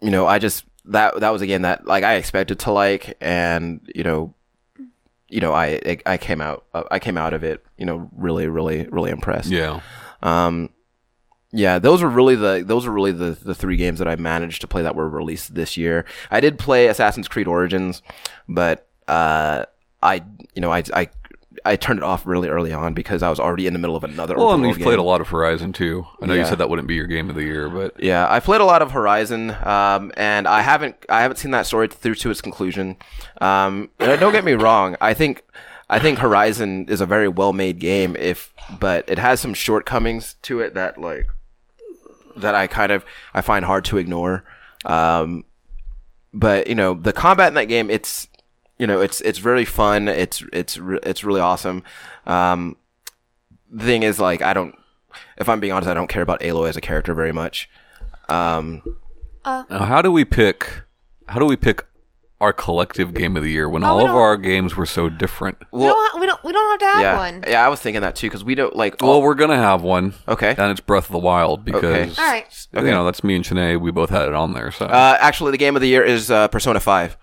[0.00, 3.80] you know, I just that that was again that like I expected to like, and
[3.94, 4.34] you know,
[5.32, 8.86] you know, I I came out I came out of it, you know, really really
[8.88, 9.48] really impressed.
[9.48, 9.80] Yeah.
[10.22, 10.70] Um,
[11.52, 14.60] yeah, those were really the those were really the the three games that I managed
[14.60, 16.04] to play that were released this year.
[16.30, 18.02] I did play Assassin's Creed Origins,
[18.46, 19.64] but uh,
[20.02, 20.22] I
[20.54, 21.08] you know I I
[21.64, 24.04] I turned it off really early on because I was already in the middle of
[24.04, 24.36] another.
[24.36, 26.06] Well, and you've played a lot of Horizon too.
[26.20, 28.40] I know you said that wouldn't be your game of the year, but Yeah, I
[28.40, 32.16] played a lot of Horizon, um, and I haven't I haven't seen that story through
[32.16, 32.96] to its conclusion.
[33.40, 35.44] Um, and don't get me wrong, I think
[35.88, 40.34] I think Horizon is a very well made game, if but it has some shortcomings
[40.42, 41.28] to it that like
[42.36, 43.04] that I kind of
[43.34, 44.44] I find hard to ignore.
[44.84, 45.44] Um,
[46.32, 48.26] but you know the combat in that game, it's
[48.82, 50.08] you know it's it's really fun.
[50.08, 51.84] It's it's re- it's really awesome.
[52.26, 52.76] Um,
[53.70, 54.74] the thing is, like, I don't.
[55.36, 57.70] If I'm being honest, I don't care about Aloy as a character very much.
[58.28, 58.82] Um,
[59.44, 60.82] now how do we pick?
[61.28, 61.86] How do we pick
[62.40, 65.08] our collective game of the year when all Oh, we of our games were so
[65.08, 65.58] different?
[65.70, 66.20] we don't.
[66.20, 66.42] We don't.
[66.42, 67.44] We don't have to have yeah, one.
[67.46, 69.00] yeah, I was thinking that too because we don't like.
[69.00, 70.14] Well, we're gonna have one.
[70.26, 70.56] Okay.
[70.58, 72.66] And it's Breath of the Wild because All right.
[72.74, 72.84] Okay.
[72.86, 73.80] you know that's me and Shanae.
[73.80, 74.72] We both had it on there.
[74.72, 77.16] So uh, actually, the game of the year is uh, Persona Five.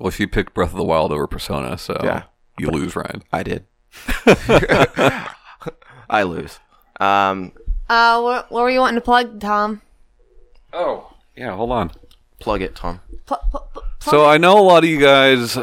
[0.00, 2.24] Well, she picked Breath of the Wild over Persona, so Yeah.
[2.58, 3.22] you lose, Ryan.
[3.32, 3.64] I did.
[6.08, 6.58] I lose.
[7.00, 7.52] Um,
[7.88, 9.82] Uh, what, what were you wanting to plug, Tom?
[10.72, 11.90] Oh yeah, hold on.
[12.40, 13.00] Plug it, Tom.
[13.26, 15.60] Pl- pl- pl- So I know a lot of you guys uh,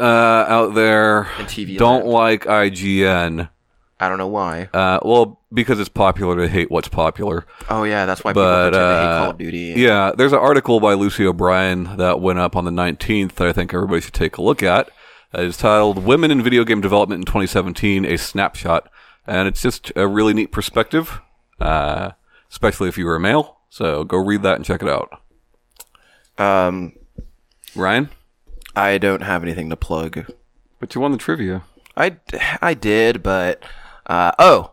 [0.48, 2.12] out there In TV don't land.
[2.12, 3.48] like IGN.
[4.00, 4.68] I don't know why.
[4.74, 7.46] Uh, well, because it's popular to hate what's popular.
[7.70, 9.74] Oh yeah, that's why people But pretend to hate uh, Call of Duty.
[9.76, 13.52] yeah, there's an article by Lucy O'Brien that went up on the 19th that I
[13.52, 14.88] think everybody should take a look at.
[15.32, 18.90] Uh, It's titled "Women in Video Game Development in 2017: A Snapshot,"
[19.26, 21.20] and it's just a really neat perspective,
[21.60, 22.10] uh,
[22.50, 23.58] especially if you were a male.
[23.70, 25.20] So go read that and check it out.
[26.36, 26.94] Um,
[27.76, 28.08] Ryan,
[28.74, 30.26] I don't have anything to plug.
[30.80, 31.62] but you won the trivia.
[31.96, 32.16] I,
[32.60, 33.62] I did, but
[34.06, 34.72] uh, oh,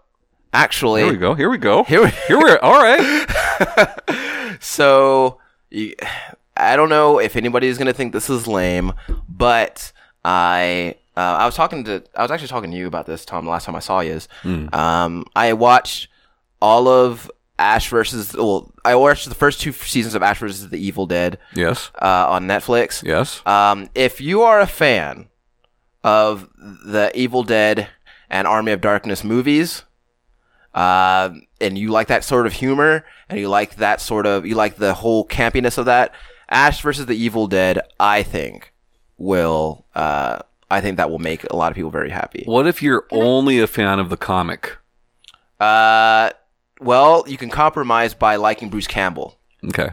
[0.53, 1.33] actually, Here we go.
[1.33, 1.83] Here we go.
[1.83, 3.27] Here we- Here we're all right.
[4.59, 5.95] So you,
[6.57, 8.93] I don't know if anybody is gonna think this is lame,
[9.29, 9.91] but
[10.23, 13.45] I uh, I was talking to I was actually talking to you about this Tom
[13.45, 14.13] the last time I saw you.
[14.13, 14.27] Is
[14.73, 16.09] um I watched
[16.61, 20.77] all of Ash versus well I watched the first two seasons of Ash versus the
[20.77, 21.91] Evil Dead Yes.
[22.01, 23.03] uh, on Netflix.
[23.03, 23.41] Yes.
[23.45, 25.27] Um, if you are a fan
[26.03, 26.49] of
[26.85, 27.87] the Evil Dead
[28.31, 29.83] and Army of Darkness movies,
[30.73, 31.29] uh,
[31.59, 34.77] and you like that sort of humor, and you like that sort of, you like
[34.77, 36.15] the whole campiness of that,
[36.49, 38.73] Ash versus the Evil Dead, I think
[39.17, 40.39] will, uh,
[40.71, 42.43] I think that will make a lot of people very happy.
[42.45, 44.77] What if you're only a fan of the comic?
[45.59, 46.31] Uh,
[46.79, 49.89] well, you can compromise by liking Bruce Campbell, Okay.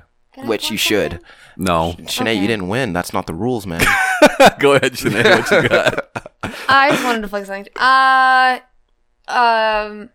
[0.46, 1.20] Which you should.
[1.56, 1.94] No.
[1.98, 2.92] Shanae, you didn't win.
[2.92, 3.80] That's not the rules, man.
[4.60, 5.50] Go ahead, Sinead.
[5.50, 6.08] What you got?
[6.68, 7.66] I just wanted to plug something.
[7.76, 8.60] Uh,
[9.26, 10.10] um,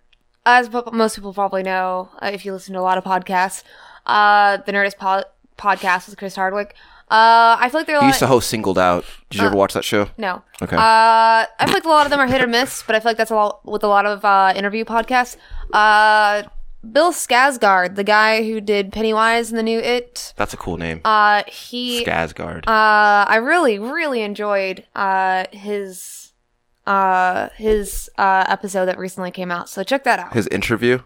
[0.45, 3.63] as po- most people probably know, uh, if you listen to a lot of podcasts,
[4.05, 5.23] uh, the Nerdist po-
[5.57, 6.75] podcast with Chris Hardwick.
[7.11, 8.09] Uh, I feel like they're a he lot.
[8.09, 9.05] used to host Singled Out.
[9.29, 10.09] Did you ever watch that show?
[10.17, 10.41] no.
[10.61, 10.75] Okay.
[10.75, 13.09] Uh, I feel like a lot of them are hit or miss, but I feel
[13.11, 15.35] like that's a lot with a lot of uh, interview podcasts.
[15.73, 16.43] Uh,
[16.91, 21.01] Bill Skarsgård, the guy who did Pennywise in the new It, That's a cool name.
[21.05, 22.67] uh, he Skazgard.
[22.67, 26.33] uh, I really, really enjoyed uh, his
[26.85, 29.69] uh, his uh, episode that recently came out.
[29.69, 30.33] So check that out.
[30.33, 30.99] His interview.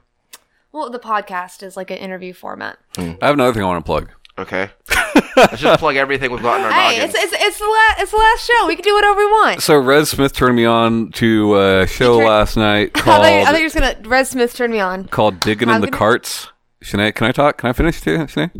[0.71, 2.77] Well, the podcast is like an interview format.
[2.97, 4.09] I have another thing I want to plug.
[4.39, 4.69] Okay.
[5.37, 7.15] Let's just plug everything we've got in our Hey, noggins.
[7.15, 8.67] it's, it's it's the last it's the last show.
[8.67, 9.61] We can do whatever we want.
[9.63, 13.27] So Red Smith turned me on to a show turned- last night I thought, you,
[13.27, 15.07] I called thought you were just gonna Red Smith turn me on.
[15.07, 16.49] called Digging in I'm the gonna- Carts.
[16.83, 17.57] Sinead, can I talk?
[17.57, 18.51] Can I finish, too, Sinead?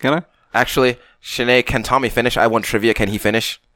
[0.00, 0.22] Can I?
[0.52, 2.36] Actually, Shanae, can Tommy finish?
[2.36, 2.94] I want trivia.
[2.94, 3.60] Can he finish?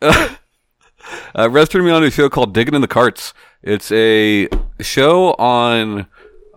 [1.34, 3.32] Uh, Rez turned me on to a show called Digging in the Carts.
[3.62, 4.49] It's a
[4.80, 6.07] show on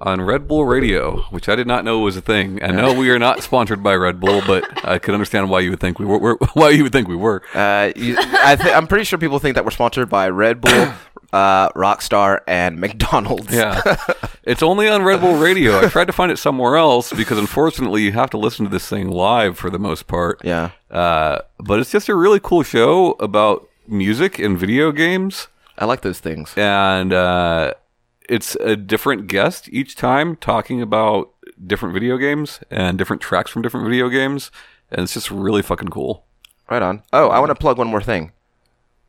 [0.01, 2.61] on Red Bull Radio, which I did not know was a thing.
[2.63, 5.69] I know we are not sponsored by Red Bull, but I could understand why you
[5.69, 6.17] would think we were.
[6.17, 7.41] were- Why you would think we were.
[7.53, 10.71] Uh, you, I th- I'm pretty sure people think that we're sponsored by Red Bull,
[11.33, 13.53] uh, Rockstar, and McDonald's.
[13.53, 13.81] Yeah,
[14.43, 15.79] it's only on Red Bull Radio.
[15.79, 18.87] I tried to find it somewhere else because unfortunately you have to listen to this
[18.89, 20.41] thing live for the most part.
[20.43, 20.71] Yeah.
[20.89, 25.47] Uh, but it's just a really cool show about music and video games.
[25.77, 26.53] I like those things.
[26.57, 27.73] and uh,
[28.29, 31.31] it's a different guest each time talking about
[31.65, 34.51] different video games and different tracks from different video games,
[34.89, 36.25] and it's just really fucking cool.
[36.69, 37.03] Right on.
[37.11, 38.31] Oh, I want to plug one more thing.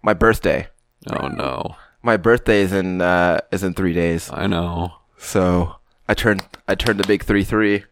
[0.02, 0.68] My birthday.
[1.10, 4.30] Oh no, My birthday is in uh, is in three days.
[4.32, 4.92] I know.
[5.18, 5.76] So
[6.08, 7.84] I turned I turned the big three three.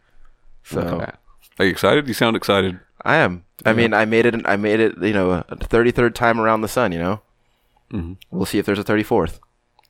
[0.63, 1.11] So Okay.
[1.59, 2.07] Are you excited?
[2.07, 2.79] You sound excited.
[3.03, 3.45] I am.
[3.65, 4.35] I mean, I made it.
[4.45, 4.97] I made it.
[5.01, 6.91] You know, a thirty third time around the sun.
[6.91, 7.21] You know.
[7.93, 8.13] Mm-hmm.
[8.31, 9.39] We'll see if there's a thirty fourth.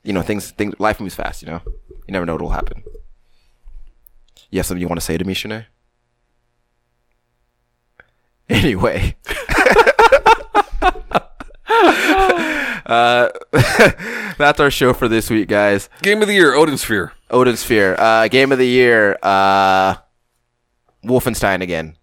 [0.04, 0.50] You know, things.
[0.50, 0.74] Things.
[0.78, 1.42] Life moves fast.
[1.42, 1.60] You know.
[1.88, 2.82] You never know what will happen.
[4.50, 5.66] You have something you want to say to me, Shanae?
[8.48, 9.16] Anyway.
[12.86, 13.28] uh,
[14.38, 15.88] that's our show for this week, guys.
[16.02, 17.12] Game of the year, Odin Sphere.
[17.30, 17.94] Odin Sphere.
[17.98, 19.16] Uh, game of the year.
[19.22, 19.94] Uh,
[21.04, 21.96] Wolfenstein again.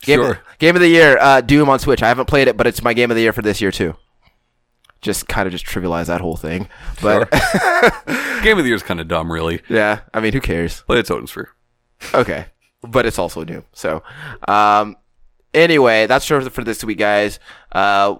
[0.00, 0.40] Game, Sure.
[0.58, 1.18] game of the year.
[1.20, 2.02] Uh, Doom on Switch.
[2.02, 3.94] I haven't played it, but it's my game of the year for this year too.
[5.02, 6.68] Just kind of just trivialize that whole thing,
[7.00, 7.30] but
[8.42, 10.00] Game of the year is kind of dumb, really, yeah.
[10.12, 10.82] I mean, who cares?
[10.86, 11.50] but it's Odin Sphere.
[12.14, 12.46] Okay,
[12.82, 13.62] but it's also new.
[13.72, 14.02] So,
[14.48, 14.96] um,
[15.54, 17.38] anyway, that's for for this week, guys.
[17.72, 18.16] Uh,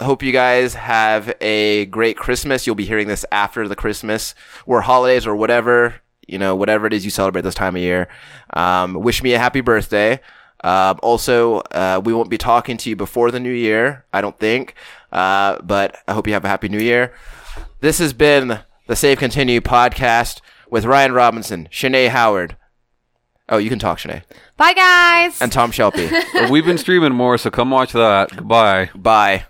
[0.00, 2.66] hope you guys have a great Christmas.
[2.66, 4.34] You'll be hearing this after the Christmas
[4.66, 8.08] or holidays or whatever you know, whatever it is you celebrate this time of year.
[8.52, 10.20] Um, wish me a happy birthday.
[10.64, 14.38] Um, also, uh, we won't be talking to you before the new year, I don't
[14.38, 14.74] think.
[15.12, 17.14] Uh, but I hope you have a happy new year.
[17.80, 20.40] This has been the Save Continue podcast
[20.70, 22.56] with Ryan Robinson, Shanae Howard.
[23.48, 24.22] Oh, you can talk, Shanae.
[24.56, 25.40] Bye, guys.
[25.40, 26.10] And Tom Shelby.
[26.50, 28.30] We've been streaming more, so come watch that.
[28.30, 28.90] Goodbye.
[28.94, 29.44] Bye.